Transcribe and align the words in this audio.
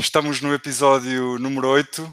Estamos 0.00 0.40
no 0.40 0.54
episódio 0.54 1.40
número 1.40 1.66
8 1.70 2.04
uh, 2.04 2.12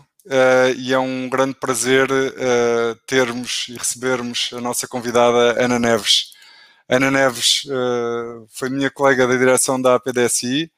e 0.76 0.92
é 0.92 0.98
um 0.98 1.30
grande 1.30 1.54
prazer 1.54 2.10
uh, 2.10 2.96
termos 3.06 3.68
e 3.70 3.74
recebermos 3.78 4.50
a 4.54 4.60
nossa 4.60 4.88
convidada 4.88 5.64
Ana 5.64 5.78
Neves. 5.78 6.34
Ana 6.90 7.12
Neves 7.12 7.64
uh, 7.66 8.48
foi 8.50 8.70
minha 8.70 8.90
colega 8.90 9.28
da 9.28 9.36
direção 9.36 9.80
da 9.80 9.94
APDSI, 9.94 10.72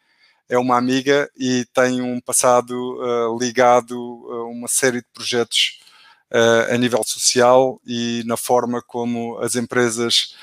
é 0.50 0.60
uma 0.60 0.78
amiga 0.78 1.32
e 1.38 1.66
tem 1.74 2.02
um 2.02 2.20
passado 2.20 3.38
ligado 3.40 3.96
a 4.30 4.44
uma 4.50 4.68
série 4.68 5.00
de 5.00 5.08
projetos 5.14 5.80
a 6.70 6.78
nível 6.78 7.04
social 7.06 7.82
e 7.86 8.22
na 8.26 8.36
forma 8.36 8.82
como 8.82 9.38
as 9.40 9.56
empresas 9.56 10.36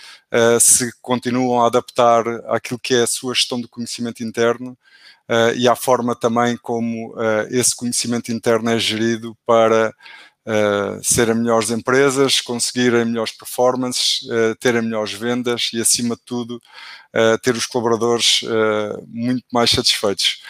se 0.60 0.92
continuam 1.00 1.62
a 1.62 1.66
adaptar 1.66 2.26
àquilo 2.48 2.78
que 2.78 2.94
é 2.94 3.02
a 3.02 3.06
sua 3.06 3.34
gestão 3.34 3.60
do 3.60 3.68
conhecimento 3.68 4.22
interno 4.24 4.76
uh, 5.28 5.54
e 5.56 5.68
à 5.68 5.76
forma 5.76 6.14
também 6.14 6.56
como 6.56 7.12
uh, 7.12 7.46
esse 7.50 7.74
conhecimento 7.74 8.32
interno 8.32 8.70
é 8.70 8.78
gerido 8.78 9.36
para 9.46 9.90
uh, 9.90 11.02
serem 11.02 11.34
melhores 11.34 11.70
empresas, 11.70 12.40
conseguirem 12.40 13.04
melhores 13.04 13.32
performances, 13.32 14.22
uh, 14.22 14.54
terem 14.60 14.82
melhores 14.82 15.12
vendas 15.12 15.70
e, 15.72 15.80
acima 15.80 16.16
de 16.16 16.22
tudo, 16.22 16.60
ter 17.42 17.54
os 17.54 17.64
colaboradores 17.64 18.40
muito 19.06 19.44
mais 19.52 19.70
satisfeitos. 19.70 20.42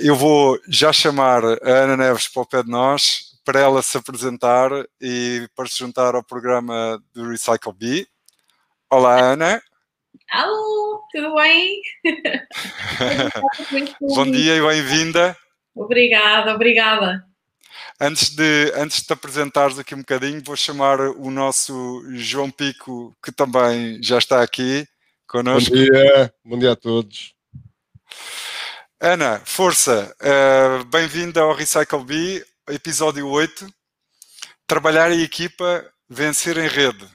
eu 0.00 0.14
vou 0.14 0.56
já 0.68 0.92
chamar 0.92 1.44
a 1.44 1.58
Ana 1.64 1.96
Neves 1.96 2.28
para 2.28 2.42
o 2.42 2.46
pé 2.46 2.62
de 2.62 2.70
nós 2.70 3.32
para 3.44 3.58
ela 3.58 3.82
se 3.82 3.98
apresentar 3.98 4.70
e 5.00 5.48
para 5.56 5.66
se 5.66 5.80
juntar 5.80 6.14
ao 6.14 6.22
programa 6.22 7.02
do 7.12 7.28
Recycle 7.28 7.72
Bee. 7.72 8.06
Olá, 8.92 9.18
Ana. 9.18 9.62
Alô, 10.30 11.02
tudo 11.10 11.34
bem? 11.36 11.80
Bom 14.02 14.30
dia 14.30 14.56
e 14.56 14.60
bem-vinda. 14.60 15.34
Obrigada, 15.74 16.54
obrigada. 16.54 17.24
Antes 17.98 18.36
de, 18.36 18.70
antes 18.76 18.98
de 18.98 19.06
te 19.06 19.12
apresentares 19.14 19.78
aqui 19.78 19.94
um 19.94 20.00
bocadinho, 20.00 20.42
vou 20.44 20.56
chamar 20.56 21.00
o 21.00 21.30
nosso 21.30 22.04
João 22.16 22.50
Pico, 22.50 23.16
que 23.24 23.32
também 23.32 23.98
já 24.02 24.18
está 24.18 24.42
aqui 24.42 24.86
connosco. 25.26 25.70
Bom 25.70 25.76
dia, 25.76 26.34
bom 26.44 26.58
dia 26.58 26.72
a 26.72 26.76
todos. 26.76 27.34
Ana, 29.00 29.40
força, 29.46 30.14
uh, 30.20 30.84
bem-vinda 30.84 31.40
ao 31.40 31.54
Recycle 31.54 32.04
B, 32.04 32.44
episódio 32.68 33.26
8. 33.26 33.66
Trabalhar 34.66 35.10
em 35.10 35.22
equipa, 35.22 35.82
vencer 36.10 36.58
em 36.58 36.68
rede. 36.68 37.08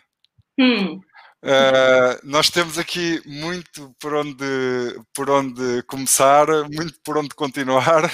Hum. 0.60 1.00
Uh, 1.44 2.18
nós 2.24 2.50
temos 2.50 2.80
aqui 2.80 3.22
muito 3.26 3.96
por 4.00 4.16
onde, 4.16 5.00
por 5.14 5.30
onde 5.30 5.84
começar, 5.84 6.48
muito 6.74 7.00
por 7.04 7.18
onde 7.18 7.30
continuar 7.30 8.12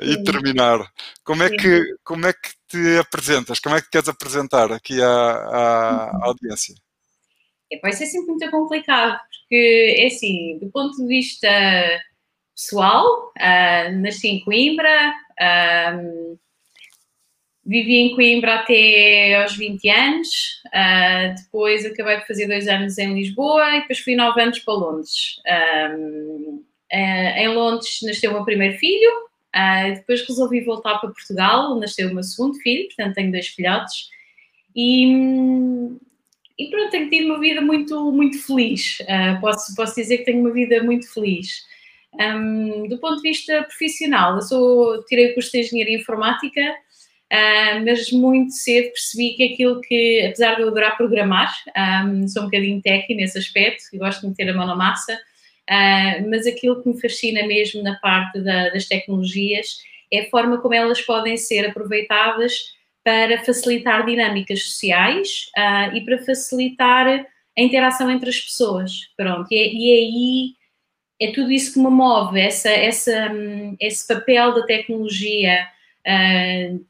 e 0.00 0.22
terminar. 0.24 0.80
Como 1.22 1.42
é, 1.42 1.50
que, 1.50 1.84
como 2.02 2.26
é 2.26 2.32
que 2.32 2.50
te 2.68 2.98
apresentas? 2.98 3.60
Como 3.60 3.76
é 3.76 3.82
que 3.82 3.90
queres 3.90 4.08
apresentar 4.08 4.72
aqui 4.72 5.00
à, 5.02 5.06
à 5.06 6.10
uhum. 6.14 6.24
audiência? 6.24 6.74
Vai 7.82 7.92
ser 7.92 8.06
sempre 8.06 8.28
muito 8.28 8.50
complicado, 8.50 9.18
porque 9.30 9.96
é 9.98 10.06
assim, 10.06 10.58
do 10.58 10.70
ponto 10.70 10.96
de 10.96 11.06
vista 11.06 11.48
pessoal, 12.54 13.32
uh, 13.36 14.00
nasci 14.00 14.28
em 14.28 14.44
Coimbra, 14.44 15.14
uh, 15.40 16.38
Vivi 17.66 17.96
em 17.96 18.14
Coimbra 18.14 18.54
até 18.54 19.42
aos 19.42 19.56
20 19.56 19.88
anos, 19.90 20.28
uh, 20.66 21.34
depois 21.36 21.84
acabei 21.84 22.18
de 22.18 22.26
fazer 22.26 22.46
dois 22.46 22.68
anos 22.68 22.96
em 22.96 23.12
Lisboa 23.12 23.76
e 23.76 23.80
depois 23.80 23.98
fui 23.98 24.14
nove 24.14 24.40
anos 24.40 24.60
para 24.60 24.74
Londres. 24.74 25.40
Um, 25.44 26.62
uh, 26.62 26.64
ah, 26.92 27.40
em 27.40 27.48
Londres 27.48 27.98
nasceu 28.04 28.30
o 28.30 28.34
meu 28.34 28.44
primeiro 28.44 28.78
filho, 28.78 29.10
uh, 29.56 29.94
depois 29.96 30.24
resolvi 30.28 30.60
voltar 30.60 30.98
para 30.98 31.10
Portugal, 31.10 31.74
nasceu 31.80 32.08
o 32.08 32.14
meu 32.14 32.22
segundo 32.22 32.54
filho, 32.60 32.86
portanto 32.86 33.14
tenho 33.16 33.32
dois 33.32 33.48
filhotes. 33.48 34.10
E, 34.76 35.06
e 36.58 36.70
pronto, 36.70 36.90
tenho 36.90 37.10
tido 37.10 37.26
uma 37.26 37.40
vida 37.40 37.60
muito, 37.60 38.12
muito 38.12 38.38
feliz. 38.46 38.98
posso, 39.40 39.74
posso 39.74 39.96
dizer 39.96 40.18
que 40.18 40.24
tenho 40.24 40.40
uma 40.40 40.52
vida 40.52 40.84
muito 40.84 41.12
feliz. 41.12 41.64
Um, 42.14 42.86
do 42.88 42.98
ponto 42.98 43.16
de 43.16 43.28
vista 43.28 43.62
profissional, 43.64 44.36
eu 44.36 44.42
sou, 44.42 45.04
tirei 45.06 45.30
o 45.30 45.34
curso 45.34 45.50
de 45.50 45.60
Engenharia 45.60 45.96
Informática, 45.96 46.60
Uh, 47.32 47.84
mas 47.84 48.12
muito 48.12 48.52
cedo 48.52 48.92
percebi 48.92 49.34
que 49.34 49.52
aquilo 49.52 49.80
que, 49.80 50.22
apesar 50.26 50.54
de 50.54 50.62
eu 50.62 50.68
adorar 50.68 50.96
programar, 50.96 51.52
um, 52.06 52.28
sou 52.28 52.42
um 52.42 52.44
bocadinho 52.46 52.80
técnica 52.80 53.14
nesse 53.14 53.38
aspecto 53.38 53.82
e 53.92 53.98
gosto 53.98 54.20
de 54.20 54.28
meter 54.28 54.48
a 54.50 54.54
mão 54.54 54.66
na 54.66 54.76
massa, 54.76 55.12
uh, 55.14 56.30
mas 56.30 56.46
aquilo 56.46 56.80
que 56.80 56.88
me 56.88 57.00
fascina 57.00 57.44
mesmo 57.46 57.82
na 57.82 57.96
parte 57.96 58.40
da, 58.40 58.68
das 58.68 58.86
tecnologias 58.86 59.78
é 60.12 60.20
a 60.20 60.30
forma 60.30 60.58
como 60.58 60.74
elas 60.74 61.00
podem 61.00 61.36
ser 61.36 61.66
aproveitadas 61.66 62.76
para 63.02 63.42
facilitar 63.44 64.06
dinâmicas 64.06 64.62
sociais 64.62 65.50
uh, 65.56 65.96
e 65.96 66.04
para 66.04 66.18
facilitar 66.18 67.08
a 67.08 67.60
interação 67.60 68.08
entre 68.08 68.30
as 68.30 68.38
pessoas. 68.38 68.92
Pronto, 69.16 69.48
e, 69.50 69.56
é, 69.56 69.72
e 69.72 69.90
é 69.90 69.98
aí 69.98 70.56
é 71.20 71.32
tudo 71.32 71.50
isso 71.50 71.72
que 71.72 71.78
me 71.78 71.88
move, 71.88 72.38
essa, 72.38 72.68
essa, 72.68 73.32
um, 73.32 73.74
esse 73.80 74.06
papel 74.06 74.54
da 74.54 74.66
tecnologia 74.66 75.66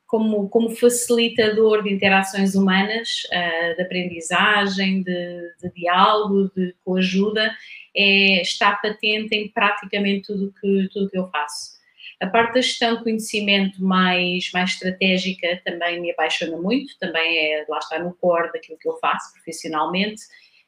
como, 0.07 0.49
como 0.49 0.77
facilitador 0.77 1.83
de 1.83 1.93
interações 1.93 2.55
humanas, 2.55 3.23
uh, 3.33 3.77
de 3.77 3.83
aprendizagem, 3.83 5.03
de, 5.03 5.41
de 5.63 5.73
diálogo, 5.75 6.51
de 6.55 6.75
coajuda, 6.85 7.51
é, 7.97 8.43
está 8.43 8.73
patente 8.73 9.35
em 9.35 9.49
praticamente 9.49 10.27
tudo 10.27 10.53
que, 10.61 10.89
tudo 10.93 11.11
que 11.11 11.19
eu 11.19 11.29
faço. 11.31 11.77
A 12.21 12.27
parte 12.27 12.55
da 12.55 12.61
gestão 12.61 12.97
de 12.97 13.05
conhecimento 13.05 13.83
mais, 13.83 14.51
mais 14.53 14.71
estratégica 14.71 15.61
também 15.65 16.01
me 16.01 16.11
apaixona 16.11 16.57
muito, 16.57 16.99
também 16.99 17.39
é, 17.39 17.65
lá 17.69 17.79
está 17.79 17.99
no 17.99 18.15
core 18.15 18.53
daquilo 18.53 18.79
que 18.79 18.89
eu 18.89 18.99
faço 18.99 19.33
profissionalmente, 19.33 20.23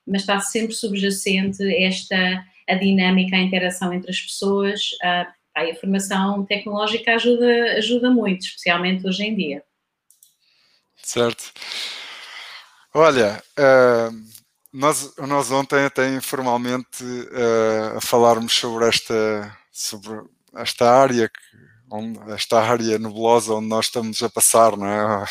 mas 0.06 0.22
está 0.22 0.40
sempre 0.40 0.74
subjacente 0.74 1.62
esta 1.82 2.44
a 2.68 2.74
dinâmica, 2.74 3.34
a 3.34 3.40
interação 3.40 3.92
entre 3.92 4.10
as 4.10 4.20
pessoas, 4.20 4.90
uh, 5.02 5.37
a 5.64 5.74
formação 5.74 6.44
tecnológica 6.44 7.14
ajuda, 7.14 7.76
ajuda 7.76 8.10
muito, 8.10 8.42
especialmente 8.42 9.06
hoje 9.06 9.24
em 9.24 9.34
dia. 9.34 9.62
Certo. 11.02 11.52
Olha, 12.94 13.42
uh, 13.58 14.28
nós, 14.72 15.14
nós 15.16 15.50
ontem 15.50 15.84
até 15.84 16.14
informalmente 16.14 17.02
uh, 17.02 17.96
a 17.96 18.00
falarmos 18.00 18.52
sobre 18.52 18.86
esta, 18.86 19.56
sobre 19.72 20.20
esta 20.54 20.90
área 20.90 21.28
que, 21.28 21.40
onde, 21.90 22.18
esta 22.32 22.60
área 22.60 22.98
nebulosa 22.98 23.54
onde 23.54 23.68
nós 23.68 23.86
estamos 23.86 24.22
a 24.22 24.28
passar, 24.28 24.76
não 24.76 24.86
é? 24.86 25.24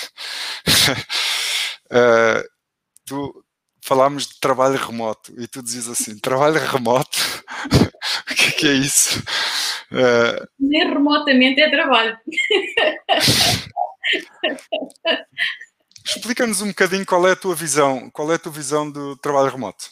uh, 1.92 2.44
tu, 3.06 3.44
falámos 3.88 4.28
de 4.28 4.40
trabalho 4.42 4.78
remoto 4.78 5.34
e 5.40 5.48
tu 5.48 5.64
dizes 5.64 5.88
assim, 5.88 6.20
trabalho 6.20 6.60
remoto? 6.60 7.18
o 8.30 8.36
que 8.36 8.48
é, 8.48 8.52
que 8.52 8.68
é 8.68 8.74
isso? 8.74 9.24
Uh... 9.92 10.48
Nem 10.60 10.88
remotamente 10.88 11.62
é 11.62 11.70
trabalho. 11.70 12.18
Explica-nos 16.06 16.62
um 16.62 16.70
bocadinho 16.70 17.06
qual 17.06 17.28
é 17.28 17.32
a 17.32 17.36
tua 17.36 17.56
visão, 17.56 18.10
qual 18.12 18.32
é 18.32 18.36
a 18.36 18.40
tua 18.40 18.52
visão 18.52 18.90
do 18.90 19.18
trabalho 19.18 19.52
remoto? 19.52 19.90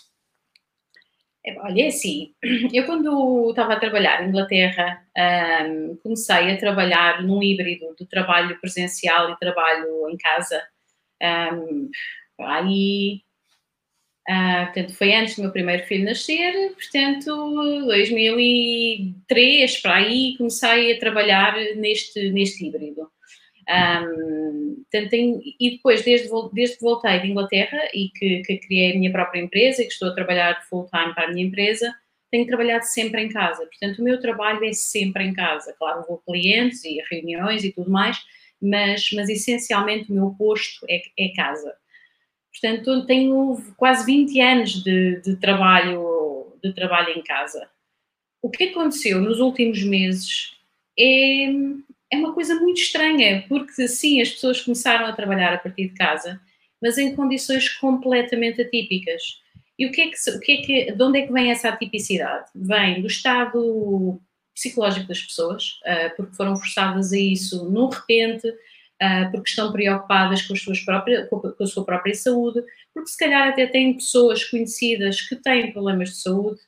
É, 1.46 1.60
olha, 1.60 1.84
é 1.84 1.88
assim, 1.88 2.34
eu 2.74 2.86
quando 2.86 3.50
estava 3.50 3.74
a 3.74 3.80
trabalhar 3.80 4.24
em 4.24 4.30
Inglaterra, 4.30 5.06
um, 5.68 5.98
comecei 6.02 6.52
a 6.52 6.58
trabalhar 6.58 7.22
num 7.22 7.44
híbrido 7.44 7.94
de 8.00 8.08
trabalho 8.08 8.60
presencial 8.60 9.30
e 9.30 9.38
trabalho 9.38 10.10
em 10.10 10.18
casa. 10.18 10.64
Um, 11.22 11.90
aí 12.40 13.22
Uh, 14.28 14.66
portanto, 14.66 14.94
foi 14.96 15.14
antes 15.14 15.36
do 15.36 15.44
meu 15.44 15.52
primeiro 15.52 15.86
filho 15.86 16.06
nascer, 16.06 16.74
portanto, 16.74 17.86
2003, 17.86 19.78
para 19.82 19.96
aí, 19.98 20.36
comecei 20.36 20.94
a 20.94 21.00
trabalhar 21.00 21.54
neste, 21.76 22.32
neste 22.32 22.66
híbrido. 22.66 23.08
Um, 23.68 24.84
portanto, 24.92 25.10
tenho, 25.10 25.42
e 25.60 25.72
depois, 25.72 26.04
desde, 26.04 26.30
desde 26.54 26.78
que 26.78 26.82
voltei 26.82 27.20
de 27.20 27.28
Inglaterra 27.28 27.80
e 27.94 28.10
que, 28.10 28.42
que, 28.42 28.58
criei 28.58 28.92
a 28.92 28.96
minha 28.96 29.12
própria 29.12 29.42
empresa 29.42 29.82
e 29.82 29.86
que 29.86 29.94
estou 29.94 30.10
a 30.10 30.16
trabalhar 30.16 30.64
full-time 30.70 31.14
para 31.14 31.26
a 31.26 31.32
minha 31.32 31.46
empresa, 31.46 31.94
tenho 32.32 32.48
trabalhado 32.48 32.86
sempre 32.86 33.22
em 33.22 33.30
casa. 33.30 33.66
Portanto, 33.66 34.00
o 34.00 34.04
meu 34.04 34.20
trabalho 34.20 34.64
é 34.66 34.74
sempre 34.74 35.24
em 35.24 35.34
casa. 35.34 35.74
Claro, 35.78 36.04
vou 36.08 36.18
clientes 36.20 36.84
e 36.84 37.00
reuniões 37.10 37.64
e 37.64 37.72
tudo 37.72 37.90
mais, 37.92 38.18
mas, 38.62 39.10
mas 39.14 39.30
essencialmente 39.30 40.12
o 40.12 40.16
meu 40.16 40.36
posto 40.38 40.86
é, 40.90 41.02
é 41.18 41.30
casa. 41.36 41.76
Portanto, 42.60 43.06
tenho 43.06 43.62
quase 43.76 44.06
20 44.06 44.42
anos 44.42 44.84
de, 44.84 45.22
de, 45.22 45.36
trabalho, 45.36 46.54
de 46.64 46.74
trabalho 46.74 47.10
em 47.10 47.22
casa. 47.22 47.70
O 48.42 48.50
que 48.50 48.66
aconteceu 48.66 49.20
nos 49.20 49.40
últimos 49.40 49.84
meses 49.84 50.54
é, 50.98 51.48
é 52.12 52.18
uma 52.18 52.34
coisa 52.34 52.56
muito 52.56 52.80
estranha, 52.80 53.44
porque 53.50 53.88
sim, 53.88 54.22
as 54.22 54.30
pessoas 54.30 54.62
começaram 54.62 55.06
a 55.06 55.14
trabalhar 55.14 55.54
a 55.54 55.58
partir 55.58 55.90
de 55.90 55.96
casa, 55.96 56.40
mas 56.82 56.98
em 56.98 57.14
condições 57.14 57.70
completamente 57.70 58.62
atípicas. 58.62 59.22
E 59.78 59.86
o 59.86 59.92
que 59.92 60.02
é 60.02 60.08
que, 60.10 60.30
o 60.30 60.40
que, 60.40 60.52
é 60.54 60.58
que 60.62 60.92
de 60.94 61.04
onde 61.04 61.20
é 61.20 61.28
que 61.28 61.34
vem 61.34 61.52
essa 61.52 61.68
atipicidade? 61.68 62.50
Vem 62.56 63.02
do 63.02 63.08
estado 63.08 64.22
psicológico 64.54 65.08
das 65.08 65.22
pessoas, 65.22 65.80
porque 66.16 66.36
foram 66.36 66.56
forçadas 66.56 67.12
a 67.12 67.20
isso 67.20 67.70
no 67.70 67.90
repente, 67.90 68.48
porque 69.32 69.50
estão 69.50 69.72
preocupadas 69.72 70.42
com, 70.44 70.54
próprias, 70.86 71.28
com 71.30 71.54
a 71.60 71.68
sua 71.68 71.86
própria 71.86 72.14
saúde, 72.14 72.64
porque 72.94 73.10
se 73.10 73.18
calhar 73.18 73.50
até 73.50 73.68
têm 73.68 73.94
pessoas 73.94 74.44
conhecidas 74.44 75.22
que 75.22 75.36
têm 75.36 75.72
problemas 75.72 76.10
de 76.10 76.18
saúde. 76.18 76.60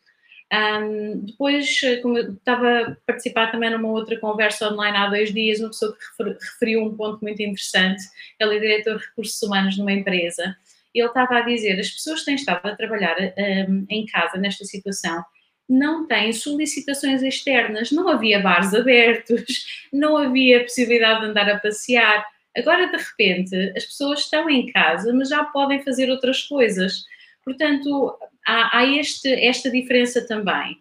Um, 0.54 1.26
depois, 1.26 1.82
como 2.02 2.18
eu 2.18 2.34
estava 2.34 2.80
a 2.80 2.96
participar 3.06 3.52
também 3.52 3.70
numa 3.70 3.90
outra 3.90 4.18
conversa 4.20 4.72
online 4.72 4.96
há 4.96 5.08
dois 5.10 5.34
dias, 5.34 5.60
uma 5.60 5.70
pessoa 5.70 5.96
que 5.96 6.46
referiu 6.46 6.84
um 6.84 6.96
ponto 6.96 7.22
muito 7.22 7.42
interessante. 7.42 8.02
Ele 8.40 8.56
é 8.56 8.60
diretor 8.60 8.98
de 8.98 9.06
recursos 9.06 9.42
humanos 9.42 9.78
numa 9.78 9.92
empresa. 9.92 10.56
Ele 10.94 11.08
estava 11.08 11.38
a 11.38 11.42
dizer: 11.42 11.80
as 11.80 11.90
pessoas 11.90 12.24
têm 12.24 12.36
estado 12.36 12.66
a 12.66 12.76
trabalhar 12.76 13.16
um, 13.68 13.86
em 13.90 14.06
casa 14.06 14.38
nesta 14.38 14.64
situação 14.64 15.24
não 15.70 16.08
têm 16.08 16.32
solicitações 16.32 17.22
externas, 17.22 17.92
não 17.92 18.08
havia 18.08 18.40
bares 18.40 18.74
abertos, 18.74 19.66
não 19.92 20.18
havia 20.18 20.62
possibilidade 20.62 21.22
de 21.22 21.28
andar 21.28 21.50
a 21.50 21.60
passear. 21.60 22.26
Agora, 22.56 22.88
de 22.88 22.98
repente, 22.98 23.56
as 23.76 23.86
pessoas 23.86 24.22
estão 24.22 24.50
em 24.50 24.72
casa, 24.72 25.14
mas 25.14 25.30
já 25.30 25.44
podem 25.44 25.84
fazer 25.84 26.10
outras 26.10 26.44
coisas. 26.44 27.04
Portanto, 27.44 28.18
há, 28.46 28.80
há 28.80 28.86
este, 28.86 29.30
esta 29.46 29.70
diferença 29.70 30.26
também. 30.26 30.78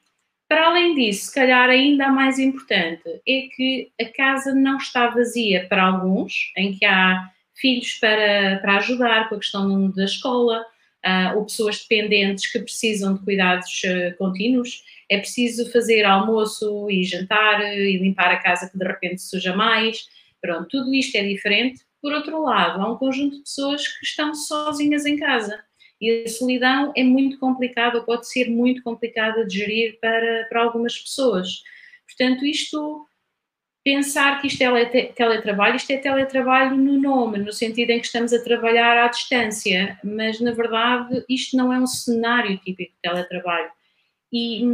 Para 0.48 0.68
além 0.68 0.94
disso, 0.94 1.26
se 1.26 1.34
calhar 1.34 1.68
ainda 1.68 2.08
mais 2.08 2.38
importante 2.38 3.20
é 3.26 3.48
que 3.54 3.90
a 4.00 4.04
casa 4.04 4.54
não 4.54 4.76
está 4.76 5.08
vazia 5.08 5.66
para 5.68 5.82
alguns, 5.82 6.52
em 6.56 6.72
que 6.72 6.84
há 6.84 7.30
filhos 7.56 7.94
para, 7.94 8.58
para 8.60 8.76
ajudar 8.76 9.28
com 9.28 9.34
a 9.34 9.38
questão 9.38 9.90
da 9.90 10.04
escola, 10.04 10.64
uh, 11.06 11.36
ou 11.36 11.44
pessoas 11.44 11.78
dependentes 11.80 12.50
que 12.50 12.58
precisam 12.58 13.14
de 13.14 13.24
cuidados 13.24 13.82
uh, 13.84 14.16
contínuos. 14.18 14.82
É 15.08 15.18
preciso 15.18 15.70
fazer 15.70 16.04
almoço 16.04 16.90
e 16.90 17.04
jantar 17.04 17.62
e 17.62 17.96
limpar 17.98 18.32
a 18.32 18.38
casa 18.38 18.68
que 18.68 18.76
de 18.76 18.84
repente 18.84 19.22
suja 19.22 19.54
mais. 19.54 20.08
Pronto, 20.40 20.66
tudo 20.68 20.92
isto 20.92 21.14
é 21.16 21.22
diferente. 21.22 21.84
Por 22.02 22.12
outro 22.12 22.42
lado, 22.42 22.80
há 22.80 22.92
um 22.92 22.96
conjunto 22.96 23.36
de 23.36 23.42
pessoas 23.42 23.86
que 23.86 24.04
estão 24.04 24.34
sozinhas 24.34 25.06
em 25.06 25.16
casa. 25.16 25.58
E 26.00 26.24
a 26.24 26.28
solidão 26.28 26.92
é 26.94 27.02
muito 27.02 27.38
complicada, 27.38 28.02
pode 28.02 28.28
ser 28.28 28.50
muito 28.50 28.82
complicada 28.82 29.46
de 29.46 29.56
gerir 29.56 29.98
para, 30.00 30.46
para 30.48 30.62
algumas 30.62 30.98
pessoas. 30.98 31.62
Portanto, 32.06 32.44
isto 32.44 33.06
pensar 33.86 34.40
que 34.40 34.48
isto 34.48 34.60
é 34.62 34.84
teletrabalho, 35.14 35.76
isto 35.76 35.92
é 35.92 35.96
teletrabalho 35.96 36.76
no 36.76 37.00
nome, 37.00 37.38
no 37.38 37.52
sentido 37.52 37.90
em 37.90 38.00
que 38.00 38.06
estamos 38.06 38.32
a 38.32 38.42
trabalhar 38.42 38.98
à 38.98 39.06
distância, 39.06 39.96
mas 40.02 40.40
na 40.40 40.50
verdade 40.50 41.24
isto 41.28 41.56
não 41.56 41.72
é 41.72 41.78
um 41.78 41.86
cenário 41.86 42.58
típico 42.58 42.92
de 42.94 42.98
teletrabalho. 43.00 43.70
E, 44.32 44.64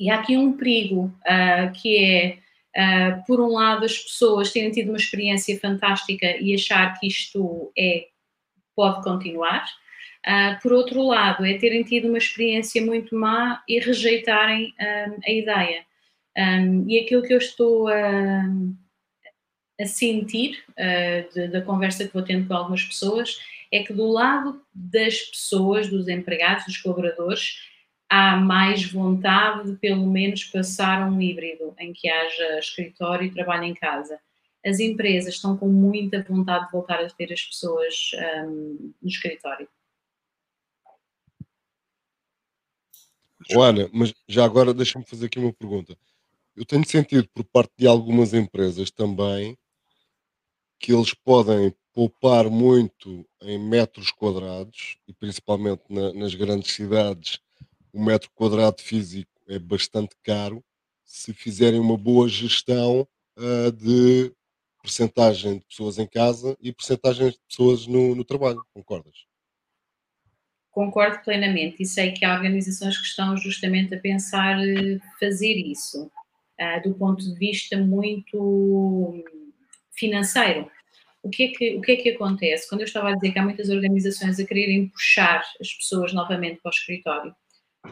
e 0.00 0.08
há 0.08 0.14
aqui 0.14 0.34
um 0.34 0.56
perigo, 0.56 1.14
uh, 1.26 1.70
que 1.74 1.98
é, 2.02 2.38
uh, 3.18 3.26
por 3.26 3.38
um 3.38 3.48
lado, 3.48 3.84
as 3.84 3.98
pessoas 3.98 4.50
terem 4.50 4.70
tido 4.70 4.88
uma 4.88 4.96
experiência 4.96 5.60
fantástica 5.60 6.38
e 6.40 6.54
achar 6.54 6.98
que 6.98 7.08
isto 7.08 7.70
é, 7.78 8.06
pode 8.74 9.04
continuar, 9.04 9.62
uh, 10.26 10.58
por 10.62 10.72
outro 10.72 11.02
lado, 11.02 11.44
é 11.44 11.58
terem 11.58 11.82
tido 11.82 12.08
uma 12.08 12.16
experiência 12.16 12.82
muito 12.82 13.14
má 13.14 13.62
e 13.68 13.78
rejeitarem 13.78 14.74
a 15.22 15.30
ideia. 15.30 15.84
Um, 16.36 16.88
e 16.88 16.98
aquilo 16.98 17.22
que 17.22 17.32
eu 17.32 17.38
estou 17.38 17.88
a, 17.88 18.42
a 19.80 19.86
sentir 19.86 20.62
uh, 20.70 21.34
de, 21.34 21.48
da 21.48 21.62
conversa 21.62 22.06
que 22.06 22.12
vou 22.12 22.22
tendo 22.22 22.46
com 22.46 22.54
algumas 22.54 22.84
pessoas 22.84 23.38
é 23.72 23.82
que 23.82 23.92
do 23.92 24.06
lado 24.06 24.62
das 24.74 25.20
pessoas, 25.22 25.88
dos 25.88 26.08
empregados, 26.08 26.66
dos 26.66 26.76
colaboradores, 26.76 27.58
há 28.08 28.36
mais 28.36 28.84
vontade 28.90 29.70
de 29.70 29.76
pelo 29.78 30.06
menos 30.06 30.44
passar 30.44 31.08
um 31.08 31.20
híbrido 31.20 31.74
em 31.78 31.92
que 31.92 32.08
haja 32.08 32.58
escritório 32.58 33.26
e 33.26 33.32
trabalho 33.32 33.64
em 33.64 33.74
casa. 33.74 34.20
As 34.64 34.78
empresas 34.78 35.34
estão 35.34 35.56
com 35.56 35.68
muita 35.68 36.22
vontade 36.22 36.66
de 36.66 36.72
voltar 36.72 37.00
a 37.00 37.08
ter 37.08 37.32
as 37.32 37.42
pessoas 37.42 38.10
um, 38.44 38.92
no 39.00 39.08
escritório. 39.08 39.68
Ana, 43.52 43.88
mas 43.92 44.12
já 44.28 44.44
agora 44.44 44.74
deixa-me 44.74 45.04
fazer 45.04 45.26
aqui 45.26 45.38
uma 45.38 45.52
pergunta. 45.52 45.96
Eu 46.56 46.64
tenho 46.64 46.88
sentido 46.88 47.28
por 47.34 47.44
parte 47.44 47.72
de 47.76 47.86
algumas 47.86 48.32
empresas 48.32 48.90
também 48.90 49.58
que 50.80 50.90
eles 50.90 51.12
podem 51.12 51.74
poupar 51.92 52.48
muito 52.48 53.28
em 53.42 53.58
metros 53.58 54.10
quadrados 54.10 54.96
e 55.06 55.12
principalmente 55.12 55.82
na, 55.90 56.14
nas 56.14 56.34
grandes 56.34 56.72
cidades 56.72 57.40
o 57.92 58.02
metro 58.02 58.30
quadrado 58.34 58.80
físico 58.80 59.30
é 59.46 59.58
bastante 59.58 60.16
caro 60.22 60.64
se 61.04 61.34
fizerem 61.34 61.78
uma 61.78 61.96
boa 61.96 62.26
gestão 62.26 63.06
uh, 63.36 63.72
de 63.72 64.32
percentagem 64.82 65.58
de 65.58 65.64
pessoas 65.66 65.98
em 65.98 66.06
casa 66.06 66.56
e 66.60 66.72
percentagem 66.72 67.30
de 67.30 67.38
pessoas 67.48 67.86
no, 67.86 68.14
no 68.14 68.24
trabalho, 68.24 68.64
concordas? 68.72 69.26
Concordo 70.70 71.22
plenamente 71.22 71.82
e 71.82 71.86
sei 71.86 72.12
que 72.12 72.24
há 72.24 72.34
organizações 72.34 72.96
que 72.98 73.06
estão 73.06 73.36
justamente 73.36 73.94
a 73.94 74.00
pensar 74.00 74.58
eh, 74.60 74.98
fazer 75.18 75.54
isso 75.54 76.10
uh, 76.60 76.82
do 76.82 76.94
ponto 76.94 77.22
de 77.22 77.34
vista 77.38 77.76
muito 77.76 79.24
financeiro. 79.92 80.70
O 81.22 81.28
que, 81.28 81.44
é 81.44 81.48
que, 81.48 81.76
o 81.76 81.80
que 81.80 81.92
é 81.92 81.96
que 81.96 82.10
acontece? 82.10 82.68
Quando 82.68 82.82
eu 82.82 82.86
estava 82.86 83.10
a 83.10 83.14
dizer 83.14 83.32
que 83.32 83.38
há 83.38 83.42
muitas 83.42 83.68
organizações 83.68 84.38
a 84.38 84.46
quererem 84.46 84.88
puxar 84.88 85.42
as 85.60 85.72
pessoas 85.72 86.12
novamente 86.12 86.60
para 86.62 86.70
o 86.70 86.72
escritório, 86.72 87.34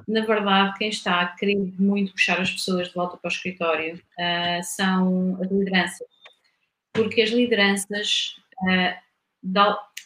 na 0.08 0.24
verdade, 0.24 0.76
quem 0.78 0.88
está 0.88 1.20
a 1.20 1.28
querer 1.28 1.56
muito 1.78 2.12
puxar 2.12 2.40
as 2.40 2.50
pessoas 2.50 2.88
de 2.88 2.94
volta 2.94 3.16
para 3.16 3.28
o 3.28 3.32
escritório 3.32 3.96
uh, 3.96 4.62
são 4.62 5.38
as 5.40 5.50
lideranças. 5.50 6.06
Porque 6.92 7.22
as 7.22 7.30
lideranças, 7.30 8.36
uh, 8.62 9.58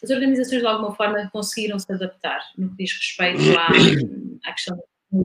as 0.03 0.09
organizações 0.09 0.61
de 0.61 0.67
alguma 0.67 0.95
forma 0.95 1.29
conseguiram 1.31 1.77
se 1.79 1.91
adaptar 1.91 2.41
no 2.57 2.69
que 2.69 2.83
diz 2.83 2.93
respeito 2.93 3.41
à, 3.57 4.49
à 4.49 4.53
questão 4.53 4.77
da 4.77 5.23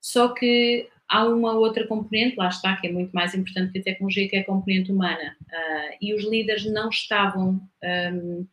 Só 0.00 0.28
que 0.28 0.88
há 1.10 1.26
uma 1.26 1.52
outra 1.52 1.86
componente, 1.86 2.36
lá 2.36 2.48
está, 2.48 2.76
que 2.76 2.86
é 2.86 2.92
muito 2.92 3.10
mais 3.10 3.34
importante 3.34 3.72
que 3.72 3.80
a 3.80 3.82
tecnologia, 3.82 4.28
que 4.28 4.36
é 4.36 4.40
a 4.40 4.44
componente 4.44 4.92
humana. 4.92 5.36
Uh, 5.42 5.96
e 6.00 6.14
os 6.14 6.24
líderes 6.24 6.64
não 6.66 6.88
estavam 6.88 7.60
um, 7.82 8.46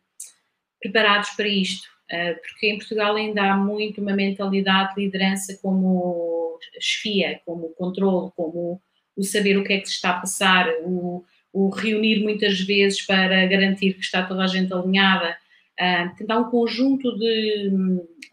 preparados 0.80 1.30
para 1.30 1.46
isto, 1.46 1.86
uh, 1.86 2.34
porque 2.42 2.68
em 2.68 2.78
Portugal 2.78 3.14
ainda 3.14 3.52
há 3.52 3.56
muito 3.56 4.00
uma 4.00 4.12
mentalidade 4.12 4.96
de 4.96 5.02
liderança 5.02 5.56
como 5.62 6.58
chefia, 6.80 7.40
como 7.46 7.68
controle, 7.70 8.32
como 8.34 8.82
o 9.16 9.22
saber 9.22 9.56
o 9.56 9.64
que 9.64 9.74
é 9.74 9.80
que 9.80 9.88
se 9.88 9.94
está 9.94 10.10
a 10.10 10.20
passar, 10.20 10.68
o, 10.82 11.24
o 11.52 11.68
reunir 11.70 12.22
muitas 12.24 12.60
vezes 12.60 13.06
para 13.06 13.46
garantir 13.46 13.94
que 13.94 14.00
está 14.00 14.24
toda 14.24 14.42
a 14.42 14.48
gente 14.48 14.72
alinhada. 14.74 15.36
Uh, 15.80 16.24
há 16.28 16.38
um 16.38 16.50
conjunto 16.50 17.16
de, 17.16 17.70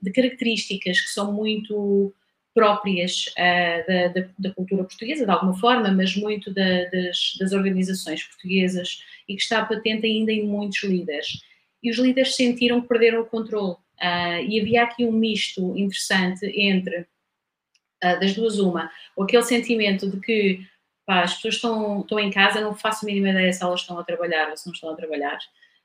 de 0.01 0.11
características 0.11 1.00
que 1.00 1.09
são 1.09 1.31
muito 1.31 2.11
próprias 2.55 3.25
uh, 3.38 3.85
da, 3.85 4.07
da, 4.07 4.27
da, 4.39 4.53
cultura 4.53 4.85
portuguesa, 4.85 5.25
de 5.25 5.31
alguma 5.31 5.53
forma, 5.59 5.91
mas 5.91 6.15
muito 6.15 6.53
da, 6.53 6.85
das, 6.85 7.33
das, 7.38 7.51
organizações 7.51 8.24
portuguesas 8.24 9.03
e 9.27 9.35
que 9.35 9.41
está 9.41 9.65
patente 9.65 10.05
ainda 10.07 10.31
em 10.31 10.47
muitos 10.47 10.81
líderes. 10.81 11.41
E 11.83 11.91
os 11.91 11.97
líderes 11.97 12.33
sentiram 12.33 12.79
que 12.79 12.88
perderam 12.88 13.21
o 13.21 13.25
controle. 13.25 13.74
Uh, 14.01 14.39
e 14.47 14.59
havia 14.62 14.83
aqui 14.83 15.05
um 15.05 15.12
misto 15.12 15.77
interessante 15.77 16.45
entre, 16.45 17.01
uh, 17.01 18.19
das 18.21 18.33
duas, 18.33 18.57
uma, 18.57 18.89
aquele 19.19 19.43
sentimento 19.43 20.09
de 20.09 20.21
que 20.21 20.65
pá, 21.05 21.24
as 21.24 21.35
pessoas 21.35 21.55
estão, 21.55 22.00
estão 22.01 22.19
em 22.19 22.31
casa, 22.31 22.62
não 22.62 22.74
faço 22.74 23.05
a 23.05 23.07
mínima 23.07 23.29
ideia 23.31 23.51
se 23.51 23.62
elas 23.62 23.81
estão 23.81 24.00
a 24.00 24.03
trabalhar 24.03 24.50
ou 24.50 24.55
se 24.55 24.65
não 24.65 24.74
estão 24.74 24.89
a 24.91 24.95
trabalhar. 24.95 25.38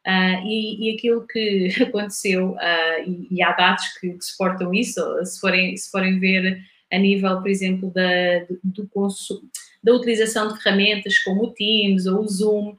Uh, 0.07 0.47
e, 0.47 0.89
e, 0.89 0.97
aquilo 0.97 1.27
que 1.27 1.69
aconteceu, 1.83 2.53
uh, 2.53 3.03
e, 3.07 3.29
e, 3.31 3.43
há 3.43 3.53
dados 3.53 3.87
que, 4.01 4.11
que, 4.11 4.25
suportam 4.25 4.73
isso, 4.73 5.01
se 5.27 5.39
forem, 5.39 5.77
se 5.77 5.91
forem 5.91 6.19
ver 6.19 6.59
a 6.91 6.99
nível, 6.99 7.39
por 7.41 7.49
exemplo, 7.49 7.93
da, 7.93 8.47
do 8.65 8.89
consumo, 8.89 9.43
da 9.85 9.93
utilização 9.93 10.49
de 10.49 10.63
ferramentas 10.63 11.19
como 11.19 11.45
o 11.45 11.53
Teams 11.53 12.07
ou 12.07 12.23
o 12.23 12.29
Zoom, 12.29 12.77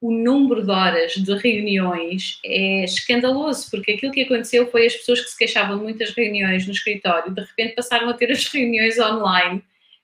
o 0.00 0.10
número 0.10 0.64
de 0.64 0.70
horas 0.70 1.12
de 1.12 1.34
reuniões 1.36 2.40
é 2.44 2.84
escandaloso, 2.84 3.70
porque 3.70 3.92
aquilo 3.92 4.10
que 4.10 4.22
aconteceu 4.22 4.68
foi 4.68 4.86
as 4.86 4.96
pessoas 4.96 5.20
que 5.20 5.30
se 5.30 5.38
queixavam 5.38 5.76
de 5.76 5.82
muitas 5.84 6.10
reuniões 6.10 6.66
no 6.66 6.72
escritório, 6.72 7.32
de 7.32 7.40
repente 7.40 7.76
passaram 7.76 8.08
a 8.08 8.14
ter 8.14 8.32
as 8.32 8.46
reuniões 8.46 8.98
online 8.98 9.62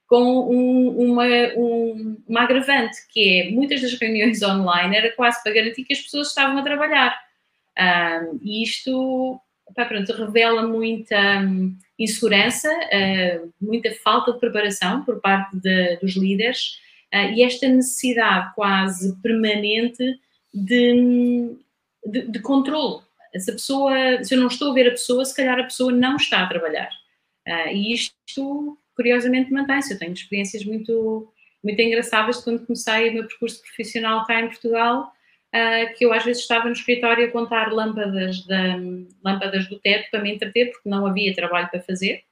com 0.08 0.50
um, 0.50 1.12
uma, 1.12 1.26
um, 1.54 2.16
uma 2.26 2.42
agravante, 2.42 2.96
que 3.12 3.40
é 3.40 3.50
muitas 3.50 3.82
das 3.82 3.92
reuniões 3.92 4.42
online 4.42 4.96
era 4.96 5.12
quase 5.12 5.40
para 5.42 5.52
garantir 5.52 5.84
que 5.84 5.92
as 5.92 6.00
pessoas 6.00 6.28
estavam 6.28 6.56
a 6.58 6.62
trabalhar. 6.62 7.14
Um, 7.78 8.40
e 8.42 8.62
isto 8.62 9.38
pá, 9.76 9.84
pronto, 9.84 10.10
revela 10.12 10.66
muita 10.66 11.40
um, 11.40 11.76
insegurança, 11.98 12.68
uh, 12.70 13.52
muita 13.60 13.94
falta 14.02 14.32
de 14.32 14.40
preparação 14.40 15.04
por 15.04 15.20
parte 15.20 15.54
de, 15.58 15.96
dos 15.96 16.16
líderes 16.16 16.78
uh, 17.14 17.30
e 17.34 17.42
esta 17.42 17.68
necessidade 17.68 18.54
quase 18.54 19.14
permanente 19.20 20.02
de, 20.54 21.54
de, 22.06 22.22
de 22.28 22.40
controle. 22.40 23.02
Se, 23.36 23.52
pessoa, 23.52 24.24
se 24.24 24.34
eu 24.34 24.40
não 24.40 24.46
estou 24.46 24.70
a 24.70 24.74
ver 24.74 24.88
a 24.88 24.92
pessoa, 24.92 25.22
se 25.22 25.36
calhar 25.36 25.58
a 25.58 25.64
pessoa 25.64 25.92
não 25.92 26.16
está 26.16 26.44
a 26.44 26.48
trabalhar. 26.48 26.88
Uh, 27.46 27.68
e 27.72 27.92
isto 27.92 28.77
curiosamente 28.98 29.52
mantém-se. 29.52 29.92
Eu 29.92 29.98
tenho 29.98 30.12
experiências 30.12 30.64
muito, 30.64 31.32
muito 31.62 31.80
engraçadas 31.80 32.38
de 32.38 32.44
quando 32.44 32.66
comecei 32.66 33.10
o 33.10 33.14
meu 33.14 33.28
percurso 33.28 33.62
profissional 33.62 34.26
cá 34.26 34.40
em 34.40 34.48
Portugal, 34.48 35.12
uh, 35.54 35.96
que 35.96 36.04
eu 36.04 36.12
às 36.12 36.24
vezes 36.24 36.42
estava 36.42 36.64
no 36.64 36.72
escritório 36.72 37.26
a 37.26 37.30
contar 37.30 37.72
lâmpadas, 37.72 38.44
da, 38.44 38.76
lâmpadas 39.24 39.68
do 39.68 39.78
teto 39.78 40.10
para 40.10 40.20
me 40.20 40.34
entreter, 40.34 40.72
porque 40.72 40.88
não 40.88 41.06
havia 41.06 41.32
trabalho 41.32 41.68
para 41.70 41.80
fazer. 41.80 42.24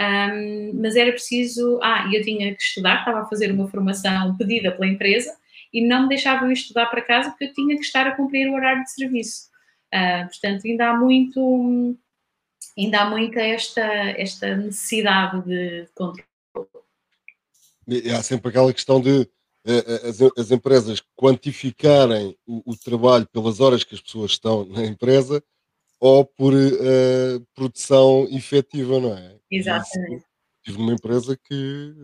Um, 0.00 0.80
mas 0.80 0.96
era 0.96 1.12
preciso. 1.12 1.78
Ah, 1.82 2.08
eu 2.10 2.22
tinha 2.22 2.54
que 2.54 2.62
estudar, 2.62 3.00
estava 3.00 3.20
a 3.20 3.26
fazer 3.26 3.50
uma 3.52 3.68
formação 3.68 4.34
pedida 4.38 4.72
pela 4.72 4.86
empresa 4.86 5.36
e 5.72 5.86
não 5.86 6.04
me 6.04 6.08
deixavam 6.08 6.50
estudar 6.50 6.86
para 6.86 7.02
casa 7.02 7.30
porque 7.30 7.44
eu 7.44 7.52
tinha 7.52 7.76
que 7.76 7.82
estar 7.82 8.06
a 8.06 8.16
cumprir 8.16 8.48
o 8.48 8.54
horário 8.54 8.82
de 8.82 8.92
serviço. 8.92 9.50
Uh, 9.94 10.26
portanto, 10.28 10.62
ainda 10.64 10.88
há 10.88 10.96
muito, 10.96 11.96
ainda 12.76 13.02
há 13.02 13.10
muita 13.10 13.40
esta, 13.40 13.82
esta 13.82 14.56
necessidade 14.56 15.42
de 15.42 15.88
controle. 15.94 16.26
E 17.88 18.10
há 18.10 18.22
sempre 18.22 18.48
aquela 18.48 18.72
questão 18.72 19.00
de 19.00 19.20
uh, 19.20 20.08
as, 20.08 20.20
as, 20.36 20.50
empresas 20.50 21.00
quantificarem 21.16 22.36
o, 22.46 22.72
o, 22.72 22.76
trabalho 22.76 23.26
pelas 23.32 23.60
horas 23.60 23.84
que 23.84 23.94
as 23.94 24.00
pessoas 24.00 24.32
estão 24.32 24.64
na 24.64 24.84
empresa 24.84 25.42
ou 26.00 26.24
por 26.24 26.52
uh, 26.52 27.46
produção 27.54 28.26
efetiva, 28.30 29.00
não 29.00 29.16
é? 29.16 29.36
Exatamente. 29.50 30.24
Estive 30.58 30.78
numa 30.78 30.94
empresa 30.94 31.36
que 31.36 31.94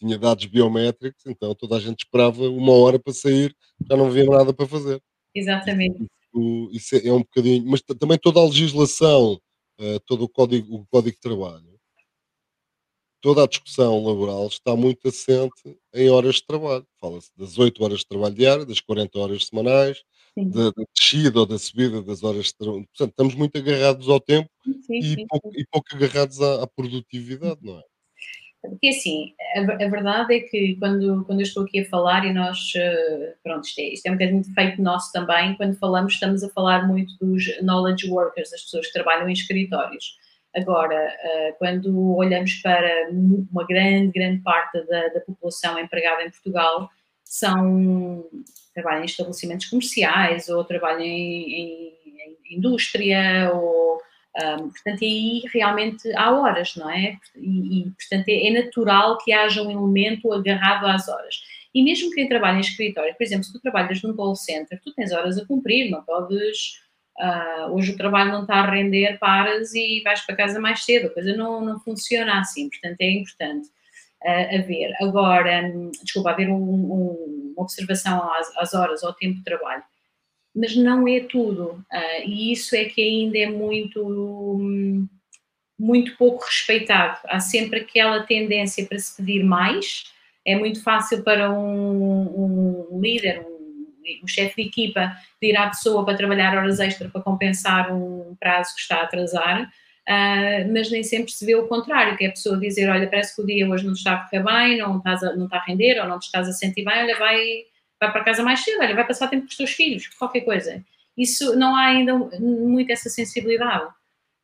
tinha 0.00 0.18
dados 0.18 0.44
biométricos, 0.46 1.24
então 1.24 1.54
toda 1.54 1.76
a 1.76 1.80
gente 1.80 2.00
esperava 2.00 2.48
uma 2.50 2.72
hora 2.72 2.98
para 2.98 3.12
sair, 3.12 3.54
já 3.88 3.96
não 3.96 4.06
havia 4.06 4.24
nada 4.24 4.52
para 4.52 4.66
fazer. 4.66 5.00
Exatamente. 5.32 6.04
Isso, 6.34 6.70
isso 6.72 6.96
é, 6.96 7.08
é 7.08 7.12
um 7.12 7.20
bocadinho, 7.20 7.64
mas 7.64 7.80
também 7.80 8.18
toda 8.18 8.40
a 8.40 8.44
legislação, 8.44 9.40
uh, 9.82 10.00
todo 10.06 10.24
o 10.24 10.28
código, 10.28 10.76
o 10.76 10.86
código 10.86 11.16
de 11.16 11.20
trabalho, 11.20 11.72
toda 13.22 13.44
a 13.44 13.46
discussão 13.46 14.04
laboral 14.04 14.48
está 14.48 14.74
muito 14.76 15.08
assente 15.08 15.78
em 15.94 16.10
horas 16.10 16.36
de 16.36 16.46
trabalho. 16.46 16.86
Fala-se 17.00 17.30
das 17.36 17.56
8 17.56 17.82
horas 17.82 18.00
de 18.00 18.06
trabalho 18.06 18.34
diário, 18.34 18.66
das 18.66 18.80
40 18.80 19.18
horas 19.18 19.46
semanais, 19.46 20.02
da, 20.36 20.70
da, 20.70 20.84
descida 20.94 21.40
ou 21.40 21.46
da 21.46 21.58
subida 21.58 22.02
das 22.02 22.22
horas 22.24 22.46
de 22.46 22.56
trabalho. 22.56 22.86
Portanto, 22.88 23.10
estamos 23.10 23.34
muito 23.34 23.56
agarrados 23.56 24.08
ao 24.08 24.20
tempo 24.20 24.50
sim, 24.64 24.98
e, 24.98 25.14
sim, 25.14 25.26
pouco, 25.28 25.50
e, 25.54 25.66
pouco, 25.70 25.86
agarrados 25.94 26.40
à, 26.40 26.64
à, 26.64 26.66
produtividade, 26.66 27.60
não 27.62 27.78
é? 27.78 27.82
Porque 28.62 28.88
assim, 28.88 29.34
a, 29.56 29.84
a, 29.84 29.88
verdade 29.88 30.36
é 30.36 30.40
que 30.40 30.76
quando, 30.76 31.24
quando 31.24 31.40
eu 31.40 31.44
estou 31.44 31.64
aqui 31.64 31.80
a 31.80 31.88
falar 31.88 32.24
e 32.24 32.32
nós, 32.32 32.72
eh, 32.76 33.34
pronto, 33.42 33.64
isto 33.64 33.80
é, 33.80 33.84
isto 33.92 34.06
é 34.06 34.10
um 34.10 34.14
bocadinho 34.14 34.42
de 34.42 34.54
feito 34.54 34.80
nosso 34.80 35.12
também, 35.12 35.56
quando 35.56 35.76
falamos 35.78 36.14
estamos 36.14 36.44
a 36.44 36.48
falar 36.50 36.86
muito 36.86 37.12
dos 37.20 37.60
knowledge 37.60 38.08
workers, 38.08 38.50
das 38.50 38.62
pessoas 38.62 38.86
que 38.86 38.92
trabalham 38.92 39.28
em 39.28 39.32
escritórios. 39.32 40.16
Agora, 40.54 40.94
eh, 40.94 41.56
quando 41.58 42.16
olhamos 42.16 42.54
para 42.62 43.08
uma 43.10 43.66
grande, 43.66 44.12
grande 44.12 44.40
parte 44.42 44.80
da, 44.86 45.08
da 45.08 45.20
população 45.20 45.78
empregada 45.78 46.22
em 46.22 46.30
Portugal, 46.30 46.88
são 47.24 48.24
trabalham 48.74 49.02
em 49.02 49.06
estabelecimentos 49.06 49.66
comerciais 49.66 50.48
ou 50.48 50.64
trabalham 50.64 51.02
em, 51.02 51.52
em, 51.52 51.94
em 52.06 52.56
indústria 52.56 53.50
ou 53.52 54.00
um, 54.34 54.70
portanto 54.70 55.04
aí 55.04 55.42
realmente 55.52 56.10
há 56.16 56.32
horas, 56.32 56.74
não 56.76 56.88
é? 56.90 57.18
E, 57.36 57.80
e 57.80 57.90
portanto 57.90 58.28
é, 58.28 58.46
é, 58.48 58.62
natural 58.62 59.18
que 59.18 59.32
haja 59.32 59.62
um 59.62 59.70
elemento 59.70 60.32
agarrado 60.32 60.86
às 60.86 61.08
horas. 61.08 61.42
E 61.74 61.82
mesmo 61.82 62.10
quem 62.10 62.28
trabalha 62.28 62.56
em 62.56 62.60
escritório, 62.60 63.14
por 63.14 63.22
exemplo, 63.22 63.44
se 63.44 63.52
tu 63.52 63.60
trabalhas 63.60 64.02
num 64.02 64.14
call 64.14 64.34
center, 64.34 64.80
tu 64.82 64.92
tens 64.94 65.12
horas 65.12 65.38
a 65.38 65.46
cumprir, 65.46 65.90
não 65.90 66.02
podes. 66.02 66.80
Uh, 67.18 67.74
hoje 67.74 67.92
o 67.92 67.96
trabalho 67.96 68.32
não 68.32 68.42
está 68.42 68.56
a 68.56 68.70
render, 68.70 69.18
paras 69.18 69.74
e 69.74 70.00
vais 70.02 70.22
para 70.22 70.36
casa 70.36 70.58
mais 70.58 70.82
cedo. 70.84 71.08
A 71.08 71.10
coisa 71.10 71.36
não, 71.36 71.62
não 71.62 71.78
funciona 71.80 72.40
assim, 72.40 72.68
portanto 72.70 73.00
é 73.00 73.10
importante 73.10 73.68
uh, 74.22 74.58
haver. 74.58 74.94
Agora, 75.00 75.62
um, 75.62 75.90
desculpa, 76.02 76.30
haver 76.30 76.48
um, 76.48 76.54
um, 76.54 77.52
uma 77.54 77.62
observação 77.62 78.30
às, 78.32 78.56
às, 78.56 78.74
horas, 78.74 79.02
ao 79.04 79.12
tempo 79.12 79.38
de 79.38 79.44
trabalho. 79.44 79.82
Mas 80.54 80.76
não 80.76 81.08
é 81.08 81.20
tudo. 81.20 81.84
Uh, 81.92 82.22
e 82.24 82.52
isso 82.52 82.76
é 82.76 82.84
que 82.84 83.00
ainda 83.00 83.38
é 83.38 83.46
muito, 83.48 84.58
muito 85.78 86.16
pouco 86.16 86.44
respeitado. 86.44 87.18
Há 87.24 87.40
sempre 87.40 87.80
aquela 87.80 88.22
tendência 88.22 88.84
para 88.86 88.98
se 88.98 89.16
pedir 89.16 89.42
mais. 89.42 90.04
É 90.46 90.56
muito 90.56 90.82
fácil 90.82 91.22
para 91.22 91.50
um, 91.50 92.88
um 92.92 93.00
líder, 93.00 93.40
um, 93.40 93.86
um 94.22 94.26
chefe 94.26 94.62
de 94.62 94.68
equipa, 94.68 95.16
ir 95.40 95.56
à 95.56 95.68
pessoa 95.68 96.04
para 96.04 96.16
trabalhar 96.16 96.56
horas 96.56 96.80
extra 96.80 97.08
para 97.08 97.22
compensar 97.22 97.92
um 97.92 98.36
prazo 98.38 98.74
que 98.74 98.80
está 98.80 98.96
a 98.96 99.02
atrasar 99.04 99.70
Uh, 100.08 100.66
mas 100.72 100.90
nem 100.90 101.04
sempre 101.04 101.30
se 101.30 101.46
vê 101.46 101.54
o 101.54 101.68
contrário, 101.68 102.16
que 102.16 102.24
é 102.24 102.28
a 102.28 102.32
pessoa 102.32 102.58
dizer, 102.58 102.88
olha, 102.90 103.08
parece 103.08 103.36
que 103.36 103.42
o 103.42 103.46
dia 103.46 103.68
hoje 103.68 103.86
não 103.86 103.92
está 103.92 104.14
a 104.14 104.16
correr 104.28 104.42
bem, 104.42 104.78
não, 104.78 104.98
estás 104.98 105.22
a, 105.22 105.36
não 105.36 105.44
está 105.44 105.58
a 105.58 105.64
render, 105.64 106.00
ou 106.00 106.08
não 106.08 106.18
te 106.18 106.24
estás 106.24 106.48
a 106.48 106.52
sentir 106.52 106.84
bem, 106.84 107.04
olha, 107.04 107.16
vai, 107.18 107.38
vai 108.02 108.12
para 108.12 108.24
casa 108.24 108.42
mais 108.42 108.64
cedo, 108.64 108.80
olha, 108.80 108.94
vai 108.94 109.06
passar 109.06 109.28
tempo 109.28 109.42
com 109.42 109.48
os 109.50 109.56
teus 109.56 109.70
filhos, 109.70 110.08
qualquer 110.08 110.40
coisa. 110.40 110.84
Isso, 111.16 111.54
não 111.56 111.76
há 111.76 111.86
ainda 111.86 112.14
muito 112.14 112.90
essa 112.90 113.08
sensibilidade. 113.08 113.88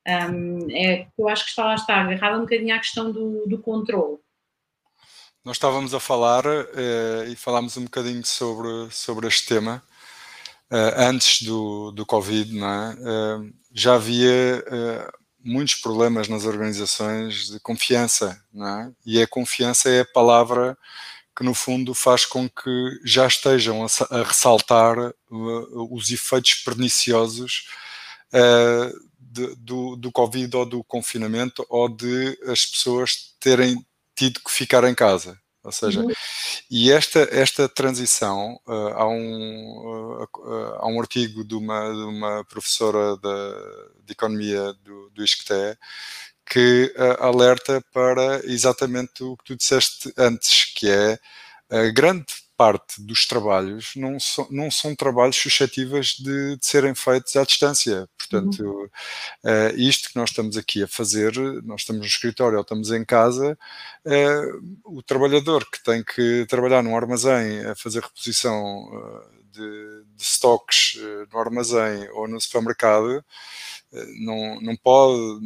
Um, 0.06 0.68
é, 0.70 1.06
eu 1.18 1.28
acho 1.28 1.44
que 1.44 1.50
está 1.50 1.64
lá 1.64 1.74
está 1.74 1.96
agarrada 1.96 2.38
um 2.38 2.42
bocadinho 2.42 2.74
à 2.74 2.78
questão 2.78 3.10
do, 3.10 3.46
do 3.46 3.58
controle. 3.58 4.18
Nós 5.44 5.56
estávamos 5.56 5.92
a 5.92 6.00
falar 6.00 6.44
eh, 6.46 7.28
e 7.30 7.36
falámos 7.36 7.76
um 7.76 7.84
bocadinho 7.84 8.24
sobre, 8.24 8.90
sobre 8.90 9.26
este 9.26 9.46
tema 9.46 9.82
eh, 10.70 10.94
antes 10.98 11.42
do, 11.42 11.90
do 11.92 12.04
Covid, 12.04 12.58
é? 12.58 12.62
Eh, 12.62 13.52
já 13.72 13.94
havia 13.94 14.64
muitos 15.42 15.76
problemas 15.76 16.28
nas 16.28 16.44
organizações 16.44 17.48
de 17.48 17.60
confiança, 17.60 18.42
é? 18.54 18.90
E 19.06 19.22
a 19.22 19.26
confiança 19.26 19.88
é 19.88 20.00
a 20.00 20.06
palavra 20.12 20.76
que 21.38 21.44
no 21.44 21.54
fundo 21.54 21.94
faz 21.94 22.24
com 22.24 22.48
que 22.48 23.00
já 23.04 23.24
estejam 23.24 23.84
a, 23.84 24.22
ressaltar 24.24 24.98
uh, 24.98 25.94
os 25.94 26.10
efeitos 26.10 26.54
perniciosos 26.64 27.68
uh, 28.34 29.08
de, 29.16 29.54
do, 29.54 29.94
do 29.94 30.10
Covid 30.10 30.56
ou 30.56 30.66
do 30.66 30.82
confinamento 30.82 31.64
ou 31.68 31.88
de 31.88 32.36
as 32.48 32.66
pessoas 32.66 33.36
terem 33.38 33.86
tido 34.16 34.40
que 34.40 34.50
ficar 34.50 34.82
em 34.82 34.96
casa. 34.96 35.38
Ou 35.62 35.70
seja, 35.70 36.00
uhum. 36.00 36.10
e 36.68 36.90
esta, 36.90 37.28
esta 37.30 37.68
transição, 37.68 38.58
uh, 38.66 38.88
há, 38.96 39.06
um, 39.06 40.24
uh, 40.24 40.74
há 40.80 40.88
um 40.88 41.00
artigo 41.00 41.44
de 41.44 41.54
uma, 41.54 41.88
de 41.92 42.02
uma 42.02 42.44
professora 42.46 43.16
de, 43.16 44.06
de 44.06 44.12
economia 44.12 44.72
do, 44.82 45.10
do 45.10 45.22
ISCTE 45.22 45.78
que 46.48 46.92
uh, 46.96 47.22
alerta 47.22 47.82
para 47.92 48.40
exatamente 48.44 49.22
o 49.22 49.36
que 49.36 49.44
tu 49.44 49.56
disseste 49.56 50.12
antes, 50.16 50.72
que 50.74 50.88
é 50.88 51.18
a 51.70 51.90
grande 51.90 52.26
parte 52.56 53.00
dos 53.00 53.24
trabalhos 53.24 53.92
não 53.94 54.18
são, 54.18 54.48
não 54.50 54.68
são 54.68 54.92
trabalhos 54.92 55.36
suscetíveis 55.36 56.16
de, 56.18 56.56
de 56.56 56.66
serem 56.66 56.92
feitos 56.92 57.36
à 57.36 57.44
distância. 57.44 58.08
Portanto, 58.18 58.60
uhum. 58.60 58.84
uh, 59.44 59.76
isto 59.76 60.08
que 60.08 60.16
nós 60.16 60.30
estamos 60.30 60.56
aqui 60.56 60.82
a 60.82 60.88
fazer, 60.88 61.32
nós 61.62 61.82
estamos 61.82 62.00
no 62.00 62.06
escritório 62.06 62.56
ou 62.56 62.62
estamos 62.62 62.90
em 62.90 63.04
casa, 63.04 63.56
uh, 64.04 64.96
o 64.96 65.02
trabalhador 65.04 65.64
que 65.70 65.82
tem 65.84 66.02
que 66.02 66.46
trabalhar 66.48 66.82
num 66.82 66.96
armazém 66.96 67.64
a 67.64 67.76
fazer 67.76 68.02
reposição 68.02 68.90
de, 69.58 70.04
de 70.16 70.22
stocks 70.22 70.98
no 71.32 71.38
armazém 71.38 72.08
ou 72.10 72.28
no 72.28 72.40
supermercado, 72.40 73.24
não, 74.20 74.60
não 74.60 74.76
pode, 74.76 75.40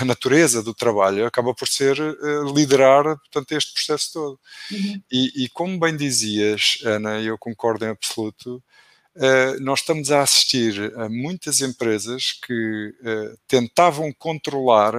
a 0.00 0.04
natureza 0.04 0.62
do 0.62 0.72
trabalho 0.72 1.26
acaba 1.26 1.54
por 1.54 1.68
ser 1.68 2.00
uh, 2.00 2.54
liderar 2.54 3.04
portanto, 3.04 3.52
este 3.52 3.74
processo 3.74 4.12
todo. 4.12 4.40
Uhum. 4.70 5.02
E, 5.10 5.44
e, 5.44 5.48
como 5.48 5.78
bem 5.78 5.96
dizias, 5.96 6.78
Ana, 6.84 7.20
e 7.20 7.26
eu 7.26 7.36
concordo 7.36 7.84
em 7.84 7.88
absoluto, 7.88 8.62
nós 9.60 9.80
estamos 9.80 10.10
a 10.10 10.22
assistir 10.22 10.90
a 10.96 11.06
muitas 11.06 11.60
empresas 11.60 12.32
que 12.32 12.94
tentavam 13.46 14.10
controlar 14.10 14.94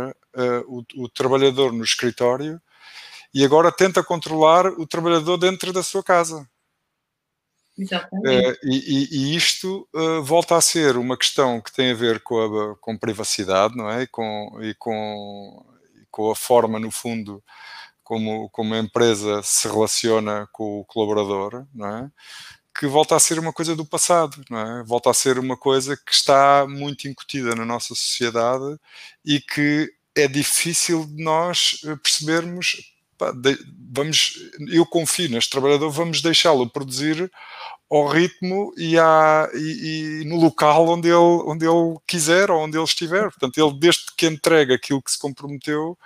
o, 0.67 0.83
o 0.97 1.09
trabalhador 1.09 1.73
no 1.73 1.83
escritório 1.83 2.61
e 3.33 3.43
agora 3.43 3.71
tenta 3.71 4.03
controlar 4.03 4.67
o 4.67 4.85
trabalhador 4.85 5.37
dentro 5.37 5.73
da 5.73 5.81
sua 5.81 6.03
casa. 6.03 6.47
Uh, 8.11 8.55
e, 8.63 9.07
e, 9.11 9.35
isto 9.35 9.87
uh, 9.93 10.21
volta 10.21 10.55
a 10.55 10.61
ser 10.61 10.95
uma 10.95 11.17
questão 11.17 11.59
que 11.59 11.73
tem 11.73 11.91
a 11.91 11.95
ver 11.95 12.19
com 12.21 12.39
a 12.39 12.75
com 12.75 12.97
privacidade, 12.97 13.75
não 13.75 13.89
é? 13.89 14.03
E 14.03 14.07
com, 14.07 14.59
e 14.61 14.75
com, 14.75 15.65
e 15.95 16.05
com 16.11 16.29
a 16.29 16.35
forma, 16.35 16.79
no 16.79 16.91
fundo, 16.91 17.43
como, 18.03 18.49
como 18.49 18.75
a 18.75 18.79
empresa 18.79 19.41
se 19.43 19.67
relaciona 19.67 20.47
com 20.51 20.81
o 20.81 20.85
colaborador, 20.85 21.65
não 21.73 21.87
é? 21.87 22.11
Que 22.77 22.87
volta 22.87 23.15
a 23.15 23.19
ser 23.19 23.39
uma 23.39 23.53
coisa 23.53 23.75
do 23.75 23.85
passado, 23.85 24.43
não 24.49 24.59
é? 24.59 24.83
Volta 24.83 25.09
a 25.09 25.13
ser 25.13 25.39
uma 25.39 25.57
coisa 25.57 25.97
que 25.97 26.13
está 26.13 26.67
muito 26.67 27.07
incutida 27.07 27.55
na 27.55 27.65
nossa 27.65 27.95
sociedade 27.95 28.79
e 29.25 29.39
que 29.39 29.91
é 30.15 30.27
difícil 30.27 31.05
de 31.05 31.23
nós 31.23 31.81
eh, 31.85 31.95
percebermos 31.95 32.92
vamos, 33.93 34.33
eu 34.69 34.85
confio 34.85 35.29
neste 35.29 35.51
trabalhador, 35.51 35.89
vamos 35.91 36.21
deixá-lo 36.21 36.69
produzir 36.69 37.31
ao 37.89 38.07
ritmo 38.07 38.73
e, 38.75 38.97
à, 38.97 39.47
e, 39.53 40.21
e, 40.21 40.25
no 40.25 40.37
local 40.37 40.87
onde 40.89 41.07
ele, 41.07 41.43
onde 41.45 41.65
ele 41.65 41.97
quiser 42.07 42.49
ou 42.49 42.63
onde 42.63 42.75
ele 42.75 42.83
estiver. 42.83 43.23
Portanto, 43.23 43.57
ele 43.57 43.79
desde 43.79 44.05
que 44.17 44.25
entrega 44.25 44.73
aquilo 44.73 45.01
que 45.01 45.11
se 45.11 45.19
comprometeu, 45.19 45.97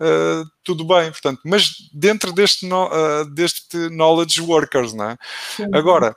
uh, 0.00 0.50
tudo 0.64 0.82
bem, 0.84 1.10
portanto, 1.10 1.40
mas 1.44 1.74
dentro 1.92 2.32
deste, 2.32 2.66
no, 2.66 2.86
uh, 2.86 3.26
deste 3.34 3.76
knowledge 3.90 4.40
workers, 4.40 4.94
não 4.94 5.10
é? 5.10 5.18
Sim. 5.56 5.66
Agora, 5.74 6.16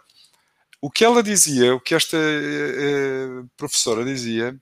o 0.82 0.90
que 0.90 1.04
ela 1.04 1.22
dizia, 1.22 1.76
o 1.76 1.82
que 1.82 1.94
esta 1.94 2.18
professora 3.58 4.06
dizia, 4.06 4.56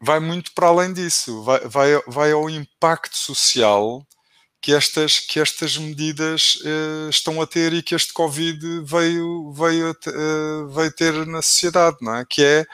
vai 0.00 0.18
muito 0.18 0.52
para 0.52 0.66
além 0.66 0.92
disso, 0.92 1.44
vai, 1.44 1.60
vai, 1.60 2.02
vai 2.08 2.32
ao 2.32 2.50
impacto 2.50 3.16
social 3.16 4.04
que 4.64 4.72
estas, 4.72 5.20
que 5.20 5.38
estas 5.38 5.76
medidas 5.76 6.54
uh, 6.62 7.10
estão 7.10 7.42
a 7.42 7.46
ter 7.46 7.74
e 7.74 7.82
que 7.82 7.94
este 7.94 8.14
Covid 8.14 8.80
veio, 8.82 9.52
veio, 9.52 9.90
uh, 9.90 10.68
veio 10.68 10.90
ter 10.90 11.26
na 11.26 11.42
sociedade, 11.42 11.98
não 12.00 12.16
é? 12.16 12.24
Que 12.26 12.42
é, 12.42 12.66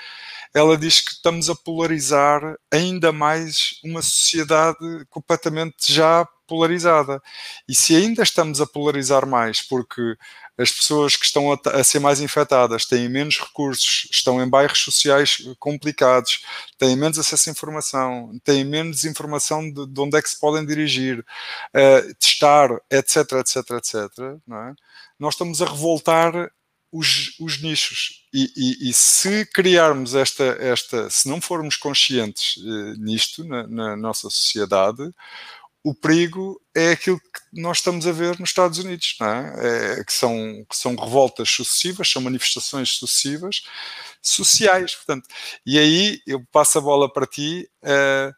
ela 0.55 0.79
diz 0.79 1.01
que 1.01 1.11
estamos 1.11 1.51
a 1.51 1.55
polarizar 1.57 2.57
ainda 2.71 3.11
mais 3.11 3.81
uma 3.83 4.03
sociedade 4.03 4.79
completamente 5.09 5.93
já 5.93 6.25
polarizada. 6.51 7.23
E 7.69 7.75
se 7.77 7.95
ainda 7.95 8.25
estamos 8.25 8.61
a 8.61 8.67
polarizar 8.67 9.25
mais, 9.25 9.63
porque 9.63 10.17
as 10.59 10.73
pessoas 10.73 11.15
que 11.17 11.25
estão 11.25 11.53
a, 11.53 11.59
a, 11.73 11.85
ser 11.85 12.01
mais 12.01 12.21
infectadas 12.21 12.85
têm 12.85 13.09
menos 13.09 13.39
recursos, 13.39 14.09
estão 14.11 14.43
em 14.43 14.51
bairros 14.51 14.81
sociais 14.81 15.49
complicados, 15.61 16.45
têm 16.77 16.97
menos 16.97 17.19
acesso 17.21 17.49
à 17.49 17.53
informação, 17.53 18.33
têm 18.43 18.65
menos 18.65 19.05
informação 19.05 19.71
de, 19.71 19.87
de 19.87 20.01
onde 20.01 20.19
é 20.19 20.23
que 20.23 20.29
se 20.29 20.41
podem 20.41 20.67
dirigir, 20.67 21.21
uh, 21.21 22.15
testar, 22.17 22.71
etc, 22.91 23.33
etc, 23.39 23.71
etc. 23.71 23.95
É? 24.21 24.75
Nós 25.19 25.35
estamos 25.35 25.63
a 25.63 25.67
revoltar 25.67 26.51
os, 26.93 27.37
os 27.39 27.63
nichos. 27.63 28.27
E, 28.33 28.51
e, 28.57 28.91
e, 28.91 28.93
se 28.93 29.47
criarmos 29.47 30.15
esta, 30.15 30.45
esta, 30.61 31.09
se 31.09 31.29
não 31.29 31.41
formos 31.41 31.77
conscientes 31.77 32.57
uh, 32.57 32.95
nisto 32.99 33.45
na, 33.45 33.67
na 33.67 33.97
nossa 33.97 34.29
sociedade, 34.29 35.03
o 35.83 35.95
perigo 35.95 36.61
é 36.75 36.93
aquilo 36.93 37.19
que 37.19 37.61
nós 37.61 37.79
estamos 37.79 38.07
a 38.07 38.13
ver 38.13 38.39
nos 38.39 38.51
Estados 38.51 38.79
Unidos, 38.79 39.17
é? 39.21 39.99
É, 40.01 40.05
que, 40.05 40.13
são, 40.13 40.65
que 40.69 40.77
são 40.77 40.95
revoltas 40.95 41.49
sucessivas, 41.49 42.11
são 42.11 42.23
manifestações 42.23 42.91
sucessivas, 42.91 43.63
sociais, 44.21 44.95
portanto. 44.95 45.27
E 45.65 45.79
aí 45.79 46.21
eu 46.27 46.45
passo 46.53 46.79
a 46.79 46.83
bola 46.83 47.11
para 47.13 47.27
ti. 47.27 47.69
Uh, 47.83 48.35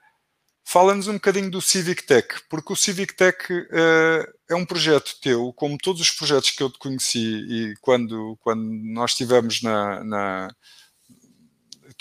Fala-nos 0.65 1.09
um 1.09 1.15
bocadinho 1.15 1.51
do 1.51 1.61
Civic 1.61 2.05
Tech, 2.07 2.29
porque 2.49 2.73
o 2.73 2.77
Civic 2.77 3.15
Tech 3.15 3.37
uh, 3.53 4.33
é 4.49 4.55
um 4.55 4.65
projeto 4.65 5.19
teu, 5.21 5.53
como 5.55 5.77
todos 5.77 6.01
os 6.01 6.11
projetos 6.11 6.51
que 6.51 6.63
eu 6.63 6.71
te 6.71 6.79
conheci 6.79 7.19
e 7.19 7.75
quando, 7.81 8.39
quando 8.41 8.63
nós 8.63 9.11
estivemos 9.11 9.61
na, 9.61 10.05
na 10.05 10.57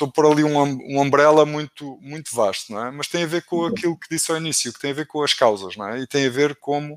estou 0.01 0.11
por 0.11 0.25
ali 0.25 0.43
um, 0.43 0.57
um 0.59 0.99
umbrella 0.99 1.45
muito, 1.45 1.97
muito 2.01 2.35
vasto, 2.35 2.73
não 2.73 2.85
é? 2.85 2.91
Mas 2.91 3.07
tem 3.07 3.23
a 3.23 3.27
ver 3.27 3.43
com 3.45 3.57
uhum. 3.57 3.67
aquilo 3.67 3.97
que 3.97 4.09
disse 4.09 4.31
ao 4.31 4.37
início, 4.37 4.73
que 4.73 4.79
tem 4.79 4.91
a 4.91 4.95
ver 4.95 5.05
com 5.05 5.23
as 5.23 5.33
causas, 5.33 5.75
não 5.75 5.87
é? 5.87 5.99
E 5.99 6.07
tem 6.07 6.25
a 6.25 6.29
ver 6.29 6.55
com 6.55 6.95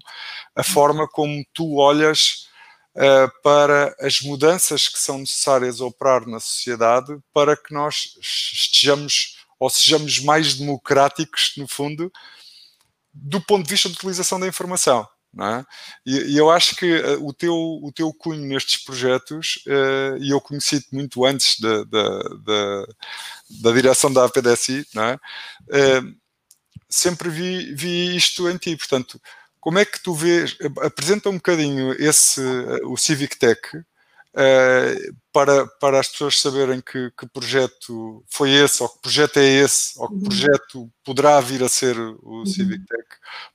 a 0.57 0.63
forma 0.63 1.07
como 1.07 1.45
tu 1.53 1.77
olhas 1.77 2.49
uh, 2.97 3.31
para 3.43 3.95
as 4.01 4.21
mudanças 4.21 4.89
que 4.89 4.99
são 4.99 5.19
necessárias 5.19 5.81
a 5.81 5.85
operar 5.85 6.27
na 6.27 6.41
sociedade 6.41 7.17
para 7.33 7.57
que 7.57 7.75
nós 7.75 8.17
estejamos 8.21 9.37
ou 9.59 9.69
sejamos 9.69 10.19
mais 10.21 10.55
democráticos, 10.55 11.53
no 11.57 11.69
fundo, 11.69 12.11
do 13.13 13.41
ponto 13.41 13.65
de 13.65 13.71
vista 13.71 13.89
da 13.89 13.95
utilização 13.95 14.41
da 14.41 14.49
informação. 14.49 15.07
É? 15.41 15.65
E, 16.07 16.33
e, 16.33 16.39
eu 16.39 16.51
acho 16.51 16.77
que 16.77 16.97
uh, 16.97 17.27
o, 17.27 17.33
teu, 17.33 17.55
o 17.55 17.91
teu 17.93 18.13
cunho 18.13 18.47
nestes 18.47 18.85
projetos, 18.85 19.59
uh, 19.67 20.17
e 20.21 20.31
eu 20.31 20.41
conheci-te 20.41 20.87
muito 20.93 21.25
antes 21.25 21.59
da, 21.59 21.83
da, 21.85 22.19
da, 22.45 22.87
da, 23.63 23.73
direção 23.73 24.13
da 24.13 24.25
APDSI, 24.25 24.87
é? 24.97 25.15
uh, 25.99 26.17
sempre 26.89 27.29
vi, 27.29 27.75
vi 27.75 28.15
isto 28.15 28.49
em 28.49 28.57
ti. 28.57 28.77
Portanto, 28.77 29.21
como 29.59 29.79
é 29.79 29.85
que 29.85 30.01
tu 30.01 30.15
vês? 30.15 30.57
Apresenta 30.83 31.31
um 31.31 31.35
bocadinho 31.35 31.93
esse, 32.01 32.41
o 32.85 32.97
Civic 32.97 33.37
Tech 33.37 33.61
para, 35.35 35.67
para 35.81 35.99
as 35.99 36.09
pessoas 36.09 36.41
saberem 36.41 36.81
que, 36.81 37.11
que, 37.19 37.27
projeto 37.27 38.25
foi 38.29 38.53
esse, 38.53 38.81
ou 38.81 38.89
que 38.89 39.03
projeto 39.03 39.39
é 39.39 39.45
esse, 39.45 39.99
ou 39.99 40.07
que 40.07 40.15
uhum. 40.15 40.23
projeto 40.23 40.93
poderá 41.05 41.41
vir 41.41 41.61
a 41.65 41.69
ser 41.69 41.99
o 41.99 42.21
uhum. 42.23 42.47
Civic 42.47 42.87
Tech, 42.87 43.09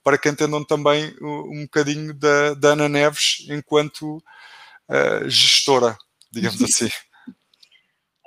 para 0.03 0.17
que 0.17 0.27
entendam 0.27 0.61
também 0.61 1.15
um 1.21 1.61
bocadinho 1.61 2.13
da, 2.13 2.53
da 2.53 2.69
Ana 2.73 2.89
Neves 2.89 3.47
enquanto 3.49 4.17
uh, 4.17 5.29
gestora, 5.29 5.97
digamos 6.29 6.61
assim. 6.61 6.89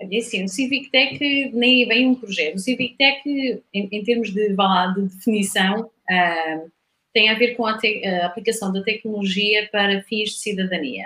Olha, 0.01 0.19
assim, 0.19 0.45
o 0.45 0.49
Civic 0.49 0.91
Tech 0.91 1.19
nem 1.53 1.85
é 1.85 1.87
bem 1.87 2.07
um 2.07 2.15
projeto. 2.15 2.57
O 2.57 2.59
Civic 2.59 2.97
Tech, 2.97 3.21
em, 3.29 3.61
em 3.93 4.03
termos 4.03 4.33
de, 4.33 4.49
de 4.49 5.03
definição, 5.03 5.83
uh, 5.83 6.73
tem 7.13 7.29
a 7.29 7.35
ver 7.35 7.55
com 7.55 7.67
a, 7.67 7.77
te, 7.77 8.03
a, 8.07 8.25
aplicação 8.25 8.73
da 8.73 8.83
tecnologia 8.83 9.69
para 9.71 10.03
fins 10.05 10.31
de 10.31 10.39
cidadania. 10.39 11.05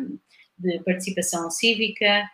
Uh, 0.00 0.18
de 0.58 0.78
participação 0.80 1.50
cívica. 1.50 2.28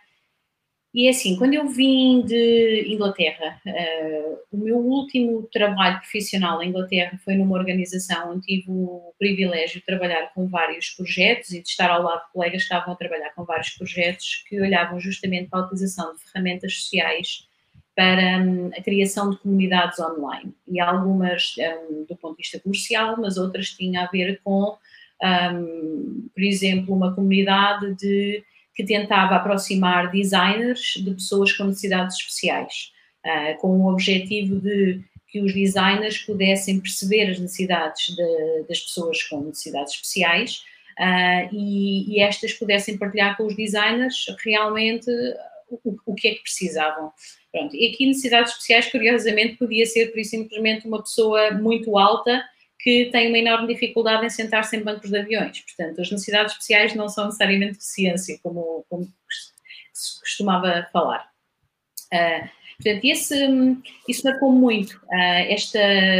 E 0.93 1.07
é 1.07 1.11
assim, 1.11 1.37
quando 1.37 1.53
eu 1.53 1.69
vim 1.69 2.21
de 2.25 2.85
Inglaterra, 2.89 3.61
uh, 3.65 4.39
o 4.51 4.57
meu 4.57 4.77
último 4.77 5.43
trabalho 5.43 5.99
profissional 5.99 6.61
em 6.61 6.67
Inglaterra 6.67 7.17
foi 7.23 7.35
numa 7.35 7.57
organização 7.57 8.33
onde 8.33 8.45
tive 8.45 8.65
o 8.67 9.13
privilégio 9.17 9.79
de 9.79 9.85
trabalhar 9.85 10.33
com 10.33 10.49
vários 10.49 10.89
projetos 10.89 11.51
e 11.51 11.61
de 11.61 11.69
estar 11.69 11.89
ao 11.89 12.03
lado 12.03 12.25
de 12.25 12.33
colegas 12.33 12.63
que 12.63 12.73
estavam 12.73 12.93
a 12.93 12.97
trabalhar 12.97 13.29
com 13.33 13.45
vários 13.45 13.69
projetos 13.69 14.43
que 14.49 14.59
olhavam 14.59 14.99
justamente 14.99 15.49
para 15.49 15.59
a 15.59 15.63
utilização 15.63 16.13
de 16.13 16.19
ferramentas 16.23 16.75
sociais 16.75 17.47
para 17.95 18.39
um, 18.39 18.67
a 18.67 18.81
criação 18.81 19.29
de 19.29 19.37
comunidades 19.37 19.97
online. 19.97 20.53
E 20.67 20.79
algumas 20.81 21.55
um, 21.89 22.03
do 22.03 22.17
ponto 22.17 22.35
de 22.35 22.43
vista 22.43 22.59
comercial, 22.59 23.15
mas 23.17 23.37
outras 23.37 23.69
tinham 23.69 24.03
a 24.03 24.07
ver 24.07 24.41
com 24.43 24.77
um, 25.23 26.29
por 26.33 26.43
exemplo, 26.43 26.95
uma 26.95 27.13
comunidade 27.13 27.95
de, 27.95 28.43
que 28.73 28.83
tentava 28.83 29.35
aproximar 29.35 30.11
designers 30.11 30.93
de 30.95 31.13
pessoas 31.13 31.53
com 31.53 31.65
necessidades 31.65 32.17
especiais, 32.17 32.91
uh, 33.25 33.59
com 33.59 33.79
o 33.79 33.91
objetivo 33.91 34.59
de 34.59 35.01
que 35.27 35.41
os 35.41 35.53
designers 35.53 36.17
pudessem 36.19 36.79
perceber 36.79 37.29
as 37.29 37.39
necessidades 37.39 38.13
de, 38.15 38.65
das 38.67 38.79
pessoas 38.79 39.23
com 39.23 39.41
necessidades 39.41 39.93
especiais 39.93 40.63
uh, 40.99 41.55
e, 41.55 42.15
e, 42.15 42.19
estas 42.19 42.51
pudessem 42.51 42.97
partilhar 42.97 43.37
com 43.37 43.45
os 43.45 43.55
designers 43.55 44.25
realmente 44.43 45.09
o, 45.69 45.95
o 46.05 46.13
que 46.13 46.27
é 46.27 46.33
que 46.35 46.41
precisavam. 46.41 47.13
Pronto. 47.51 47.75
E 47.75 47.87
aqui 47.87 48.05
necessidades 48.05 48.51
especiais, 48.51 48.91
curiosamente, 48.91 49.55
podia 49.55 49.85
ser, 49.85 50.07
por 50.11 50.23
simplesmente, 50.23 50.87
uma 50.87 51.01
pessoa 51.01 51.51
muito 51.51 51.97
alta 51.97 52.43
que 52.83 53.09
têm 53.11 53.27
uma 53.27 53.37
enorme 53.37 53.73
dificuldade 53.73 54.25
em 54.25 54.29
sentar-se 54.29 54.75
em 54.75 54.83
bancos 54.83 55.09
de 55.09 55.17
aviões. 55.17 55.59
Portanto, 55.61 56.01
as 56.01 56.09
necessidades 56.09 56.53
especiais 56.53 56.95
não 56.95 57.07
são 57.07 57.25
necessariamente 57.25 57.73
deficiência, 57.73 58.39
como, 58.41 58.85
como 58.89 59.07
se 59.93 60.19
costumava 60.19 60.87
falar. 60.91 61.29
Uh, 62.11 62.49
portanto, 62.81 63.05
esse, 63.05 63.35
isso 64.07 64.27
marcou 64.27 64.51
muito 64.51 64.97
uh, 64.97 65.45
esta, 65.47 65.79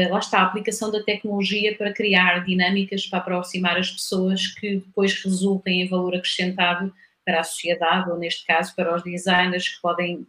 lá 0.10 0.19
está, 0.19 0.39
a 0.39 0.43
aplicação 0.43 0.91
da 0.91 1.04
tecnologia 1.04 1.76
para 1.76 1.93
criar 1.93 2.45
dinâmicas 2.45 3.08
para 3.08 3.19
aproximar 3.19 3.78
as 3.78 3.89
pessoas 3.89 4.47
que 4.47 4.78
depois 4.78 5.21
resultem 5.24 5.82
em 5.82 5.88
valor 5.89 6.15
acrescentado 6.15 6.93
para 7.26 7.39
a 7.39 7.43
sociedade, 7.43 8.10
ou 8.10 8.17
neste 8.17 8.45
caso 8.45 8.76
para 8.76 8.95
os 8.95 9.04
designers 9.04 9.67
que 9.67 9.82
podem 9.82 10.26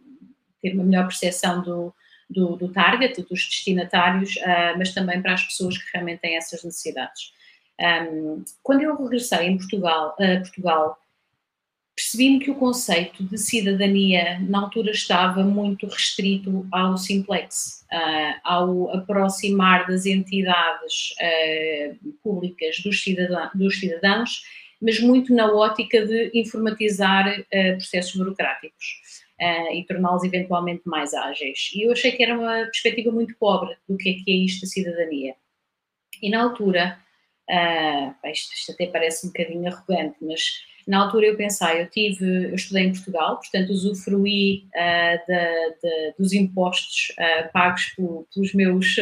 ter 0.61 0.73
uma 0.73 0.83
melhor 0.83 1.03
percepção 1.03 1.61
do, 1.61 1.93
do, 2.33 2.55
do 2.55 2.69
target, 2.69 3.21
dos 3.21 3.45
destinatários, 3.45 4.35
uh, 4.37 4.77
mas 4.77 4.93
também 4.93 5.21
para 5.21 5.33
as 5.33 5.43
pessoas 5.43 5.77
que 5.77 5.85
realmente 5.93 6.19
têm 6.19 6.35
essas 6.35 6.63
necessidades. 6.63 7.31
Um, 7.79 8.43
quando 8.61 8.81
eu 8.81 8.95
regressei 8.95 9.47
em 9.47 9.57
Portugal, 9.57 10.15
uh, 10.19 10.41
Portugal 10.41 10.97
percebi-me 11.95 12.39
que 12.39 12.49
o 12.49 12.55
conceito 12.55 13.23
de 13.23 13.37
cidadania 13.37 14.39
na 14.41 14.61
altura 14.61 14.91
estava 14.91 15.43
muito 15.43 15.85
restrito 15.85 16.67
ao 16.71 16.97
simplex, 16.97 17.85
uh, 17.91 18.39
ao 18.43 18.89
aproximar 18.95 19.85
das 19.85 20.05
entidades 20.05 21.13
uh, 21.21 22.13
públicas 22.23 22.79
dos, 22.79 23.03
dos, 23.53 23.79
cidadãos, 23.79 24.43
mas 24.81 24.99
muito 24.99 25.33
na 25.33 25.51
ótica 25.51 26.05
de 26.05 26.31
informatizar 26.33 27.45
processos 27.77 28.15
burocráticos 28.15 29.01
uh, 29.43 29.73
e 29.73 29.85
torná-los 29.85 30.23
eventualmente 30.23 30.83
mais 30.85 31.13
ágeis. 31.13 31.71
E 31.75 31.85
eu 31.85 31.91
achei 31.91 32.11
que 32.11 32.23
era 32.23 32.37
uma 32.37 32.63
perspectiva 32.65 33.11
muito 33.11 33.35
pobre 33.37 33.75
do 33.87 33.97
que 33.97 34.09
é 34.09 34.13
que 34.13 34.31
é 34.31 34.35
isto 34.45 34.61
da 34.61 34.67
cidadania. 34.67 35.35
E 36.21 36.29
na 36.29 36.41
altura, 36.43 36.97
uh, 37.49 38.27
isto, 38.29 38.53
isto, 38.53 38.71
até 38.71 38.87
parece 38.87 39.25
um 39.25 39.29
bocadinho 39.29 39.67
arrogante, 39.67 40.15
mas 40.21 40.41
na 40.87 41.03
altura 41.03 41.27
eu 41.27 41.37
pensei, 41.37 41.81
eu 41.81 41.89
tive, 41.89 42.45
eu 42.45 42.55
estudei 42.55 42.83
em 42.83 42.93
Portugal, 42.93 43.37
portanto 43.37 43.69
usufruí 43.71 44.67
uh, 44.75 45.25
de, 45.27 45.75
de, 45.81 46.13
dos 46.17 46.33
impostos 46.33 47.13
pagos 47.53 47.85
por, 47.95 48.27
pelos 48.33 48.53
meus, 48.53 48.95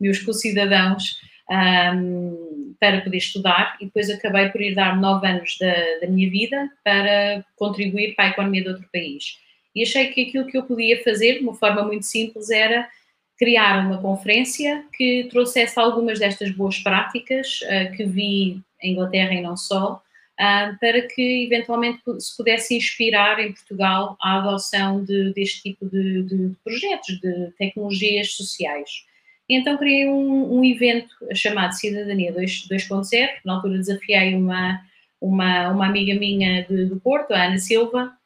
meus 0.00 0.18
concidadãos 0.20 1.18
um, 1.50 2.74
para 2.80 3.00
poder 3.02 3.18
estudar 3.18 3.76
e 3.80 3.86
depois 3.86 4.10
acabei 4.10 4.48
por 4.48 4.60
ir 4.60 4.74
dar 4.74 4.96
nove 4.98 5.26
anos 5.26 5.56
da, 5.60 5.74
da, 6.00 6.06
minha 6.06 6.30
vida 6.30 6.70
para 6.82 7.44
contribuir 7.56 8.14
para 8.14 8.26
a 8.26 8.28
economia 8.28 8.62
de 8.62 8.68
outro 8.68 8.88
país. 8.92 9.38
E 9.74 9.82
achei 9.82 10.08
que 10.08 10.22
aquilo 10.22 10.46
que 10.46 10.56
eu 10.56 10.62
podia 10.62 11.02
fazer, 11.02 11.38
de 11.38 11.40
uma 11.40 11.54
forma 11.54 11.82
muito 11.82 12.06
simples, 12.06 12.50
era 12.50 12.88
criar 13.36 13.86
uma 13.86 14.00
conferência 14.00 14.84
que 14.96 15.26
trouxesse 15.30 15.78
algumas 15.78 16.18
destas 16.18 16.50
boas 16.50 16.78
práticas 16.78 17.60
uh, 17.62 17.96
que 17.96 18.04
vi 18.04 18.60
em 18.80 18.92
Inglaterra 18.92 19.34
e 19.34 19.42
não 19.42 19.56
só, 19.56 19.94
uh, 19.94 20.78
para 20.78 21.02
que 21.02 21.44
eventualmente 21.44 22.00
se 22.20 22.36
pudesse 22.36 22.76
inspirar 22.76 23.40
em 23.40 23.52
Portugal 23.52 24.16
a 24.20 24.38
adoção 24.38 25.04
de, 25.04 25.32
deste 25.32 25.62
tipo 25.62 25.88
de, 25.88 26.22
de, 26.22 26.52
projetos, 26.62 27.18
de 27.20 27.50
tecnologias 27.58 28.32
sociais. 28.32 29.04
Então 29.48 29.76
criei 29.76 30.08
um, 30.08 30.58
um 30.58 30.64
evento 30.64 31.14
chamado 31.34 31.72
Cidadania 31.72 32.32
2.0, 32.32 33.28
na 33.44 33.54
altura 33.54 33.78
desafiei 33.78 34.34
uma, 34.34 34.80
uma, 35.20 35.70
uma 35.70 35.86
amiga 35.86 36.14
minha 36.14 36.62
de, 36.64 36.86
do 36.86 36.98
Porto, 37.00 37.32
a 37.32 37.44
Ana 37.44 37.58
Silva, 37.58 38.16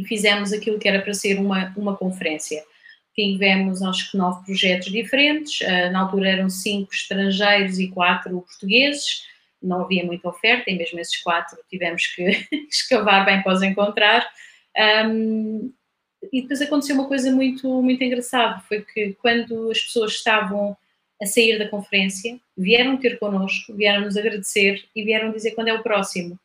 e 0.00 0.04
fizemos 0.04 0.52
aquilo 0.52 0.78
que 0.78 0.88
era 0.88 1.02
para 1.02 1.12
ser 1.12 1.38
uma, 1.38 1.72
uma 1.76 1.96
conferência. 1.96 2.62
Tivemos, 3.14 3.82
acho 3.82 4.10
que, 4.10 4.16
nove 4.16 4.44
projetos 4.46 4.90
diferentes, 4.90 5.60
uh, 5.60 5.92
na 5.92 6.00
altura 6.00 6.30
eram 6.30 6.48
cinco 6.48 6.92
estrangeiros 6.94 7.78
e 7.78 7.88
quatro 7.88 8.40
portugueses, 8.40 9.26
não 9.62 9.82
havia 9.82 10.04
muita 10.04 10.28
oferta, 10.28 10.70
e 10.70 10.76
mesmo 10.76 10.98
esses 10.98 11.18
quatro 11.18 11.58
tivemos 11.68 12.06
que 12.06 12.46
escavar 12.70 13.26
bem 13.26 13.42
para 13.42 13.52
os 13.52 13.62
encontrar. 13.62 14.26
Um, 15.06 15.70
e 16.32 16.42
depois 16.42 16.62
aconteceu 16.62 16.94
uma 16.94 17.08
coisa 17.08 17.30
muito, 17.30 17.82
muito 17.82 18.02
engraçada, 18.02 18.60
foi 18.60 18.82
que 18.82 19.12
quando 19.20 19.70
as 19.70 19.80
pessoas 19.80 20.12
estavam 20.12 20.76
a 21.20 21.26
sair 21.26 21.58
da 21.58 21.68
conferência, 21.68 22.38
vieram 22.56 22.96
ter 22.96 23.18
connosco, 23.18 23.74
vieram 23.74 24.02
nos 24.04 24.16
agradecer 24.16 24.82
e 24.96 25.02
vieram 25.02 25.30
dizer 25.30 25.50
quando 25.50 25.68
é 25.68 25.74
o 25.74 25.82
próximo. 25.82 26.38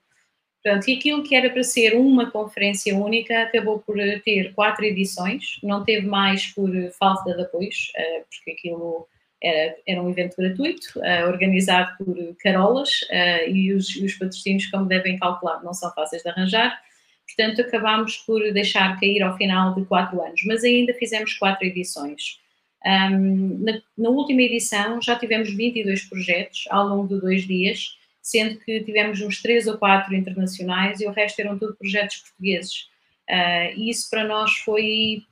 Portanto, 0.66 0.88
e 0.88 0.96
aquilo 0.96 1.22
que 1.22 1.36
era 1.36 1.48
para 1.52 1.62
ser 1.62 1.96
uma 1.96 2.32
conferência 2.32 2.98
única 2.98 3.44
acabou 3.44 3.78
por 3.82 3.96
ter 4.24 4.52
quatro 4.56 4.84
edições, 4.84 5.60
não 5.62 5.84
teve 5.84 6.08
mais 6.08 6.48
por 6.48 6.72
falta 6.98 7.36
de 7.36 7.44
apoios, 7.44 7.92
eh, 7.96 8.24
porque 8.28 8.50
aquilo 8.50 9.08
era, 9.44 9.76
era 9.88 10.02
um 10.02 10.10
evento 10.10 10.36
gratuito, 10.36 10.88
organizado 11.28 11.96
por 12.00 12.18
Carolas, 12.40 13.02
e, 13.48 13.72
os, 13.74 13.96
os 13.98 14.16
patrocínios, 14.16 14.66
como 14.72 14.88
devem 14.88 15.20
calcular, 15.20 15.64
não 15.64 15.72
são 15.72 15.94
fáceis 15.94 16.24
de 16.24 16.30
arranjar. 16.30 16.82
Portanto, 17.28 17.62
acabámos 17.62 18.18
por 18.26 18.42
deixar 18.52 19.00
cair 19.00 19.22
ao 19.22 19.38
final 19.38 19.76
de 19.76 19.86
quatro 19.86 20.20
anos, 20.20 20.42
mas 20.48 20.64
ainda 20.64 20.96
fizemos 20.96 21.36
quatro 21.36 21.68
edições. 21.68 22.40
Na, 22.84 23.82
na, 23.96 24.10
última 24.10 24.42
edição 24.42 25.00
já 25.00 25.16
tivemos 25.16 25.54
22 25.56 26.06
projetos 26.06 26.64
ao 26.72 26.88
longo 26.88 27.08
de 27.14 27.22
dois 27.22 27.46
dias, 27.46 27.98
sendo 28.26 28.58
que 28.58 28.84
tivemos 28.84 29.22
uns 29.22 29.40
três 29.40 29.68
ou 29.68 29.78
quatro 29.78 30.16
internacionais 30.16 31.00
e 31.00 31.06
o 31.06 31.12
resto 31.12 31.40
eram 31.42 31.60
tudo 31.60 31.76
projetos 31.76 32.18
portugueses. 32.18 32.90
Uh, 33.30 33.78
e 33.78 33.92
isso 33.92 34.10
para 34.10 34.24
nós 34.24 34.52
foi 34.66 35.24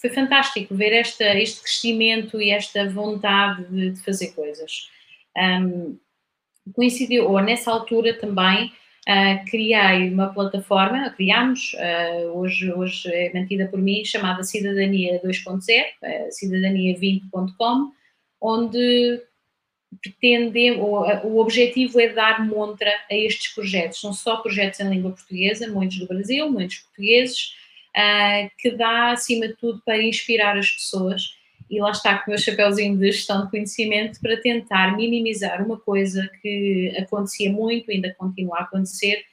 foi 0.00 0.10
fantástico 0.10 0.74
ver 0.74 0.92
esta, 0.92 1.24
este 1.38 1.60
crescimento 1.62 2.40
e 2.40 2.50
esta 2.50 2.88
vontade 2.88 3.64
de, 3.64 3.90
de 3.90 4.00
fazer 4.00 4.28
coisas. 4.28 4.88
Um, 5.36 5.98
coincidiu, 6.72 7.28
ou 7.28 7.38
nessa 7.40 7.70
altura 7.70 8.14
também, 8.14 8.72
uh, 9.06 9.44
criei 9.50 10.08
uma 10.08 10.32
plataforma, 10.32 11.10
criámos, 11.10 11.74
uh, 11.74 12.28
hoje, 12.38 12.72
hoje 12.72 13.12
é 13.12 13.30
mantida 13.34 13.66
por 13.66 13.78
mim, 13.78 14.02
chamada 14.02 14.42
Cidadania 14.42 15.20
2.0, 15.22 15.58
uh, 15.60 16.28
cidadania20.com, 16.30 17.92
onde 18.40 19.20
pretende, 20.00 20.72
o, 20.72 21.02
o 21.26 21.38
objetivo 21.40 22.00
é 22.00 22.08
dar 22.08 22.46
montra 22.46 22.92
a 23.10 23.14
estes 23.14 23.52
projetos. 23.54 24.00
São 24.00 24.12
só 24.12 24.36
projetos 24.36 24.80
em 24.80 24.90
língua 24.90 25.12
portuguesa, 25.12 25.68
muitos 25.68 25.98
do 25.98 26.06
Brasil, 26.06 26.50
muitos 26.50 26.78
portugueses, 26.78 27.54
uh, 27.96 28.50
que 28.58 28.70
dá, 28.70 29.12
acima 29.12 29.48
de 29.48 29.56
tudo, 29.56 29.82
para 29.84 30.02
inspirar 30.02 30.56
as 30.56 30.70
pessoas. 30.70 31.34
E 31.68 31.80
lá 31.80 31.90
está 31.90 32.18
com 32.18 32.30
o 32.30 32.34
meu 32.34 32.38
chapéuzinho 32.38 32.98
de 32.98 33.12
gestão 33.12 33.44
de 33.44 33.50
conhecimento 33.50 34.20
para 34.20 34.40
tentar 34.40 34.96
minimizar 34.96 35.64
uma 35.64 35.78
coisa 35.78 36.28
que 36.42 36.92
acontecia 36.98 37.50
muito, 37.50 37.90
ainda 37.90 38.14
continua 38.14 38.58
a 38.58 38.62
acontecer, 38.62 39.24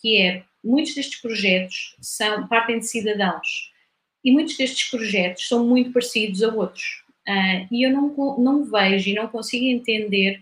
que 0.00 0.20
é 0.20 0.42
muitos 0.62 0.94
destes 0.94 1.20
projetos 1.20 1.94
são, 2.00 2.48
partem 2.48 2.78
de 2.78 2.86
cidadãos 2.86 3.70
e 4.24 4.32
muitos 4.32 4.56
destes 4.56 4.90
projetos 4.90 5.46
são 5.46 5.66
muito 5.66 5.92
parecidos 5.92 6.42
a 6.42 6.48
outros. 6.48 7.03
Uh, 7.28 7.66
e 7.70 7.86
eu 7.86 7.90
não, 7.90 8.14
não 8.38 8.64
vejo 8.64 9.08
e 9.08 9.14
não 9.14 9.28
consigo 9.28 9.64
entender 9.64 10.40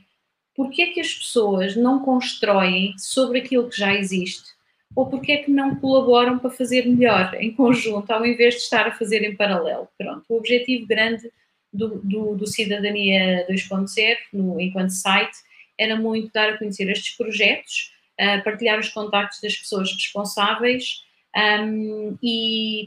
porque 0.55 0.83
é 0.83 0.87
que 0.89 1.01
as 1.01 1.13
pessoas 1.15 1.77
não 1.77 2.01
constroem 2.01 2.95
sobre 2.99 3.39
aquilo 3.39 3.69
que 3.69 3.79
já 3.79 3.95
existe 3.95 4.53
ou 4.95 5.07
porque 5.07 5.33
é 5.33 5.37
que 5.39 5.51
não 5.51 5.77
colaboram 5.77 6.39
para 6.39 6.51
fazer 6.51 6.87
melhor 6.87 7.35
em 7.41 7.53
conjunto, 7.53 8.11
ao 8.11 8.27
invés 8.27 8.55
de 8.55 8.61
estar 8.61 8.87
a 8.87 8.93
fazer 8.93 9.23
em 9.23 9.35
paralelo. 9.35 9.89
Pronto, 9.97 10.25
o 10.29 10.37
objetivo 10.37 10.87
grande 10.87 11.31
do, 11.73 12.01
do, 12.05 12.37
do 12.37 12.47
Cidadania 12.47 13.47
2.0, 13.49 14.17
enquanto 14.61 14.91
site, 14.91 15.37
era 15.79 15.97
muito 15.97 16.31
dar 16.33 16.51
a 16.51 16.59
conhecer 16.59 16.89
estes 16.91 17.17
projetos, 17.17 17.93
uh, 18.21 18.45
partilhar 18.45 18.79
os 18.79 18.91
contactos 18.91 19.41
das 19.41 19.57
pessoas 19.57 19.91
responsáveis 19.91 21.03
um, 21.35 22.17
e 22.23 22.81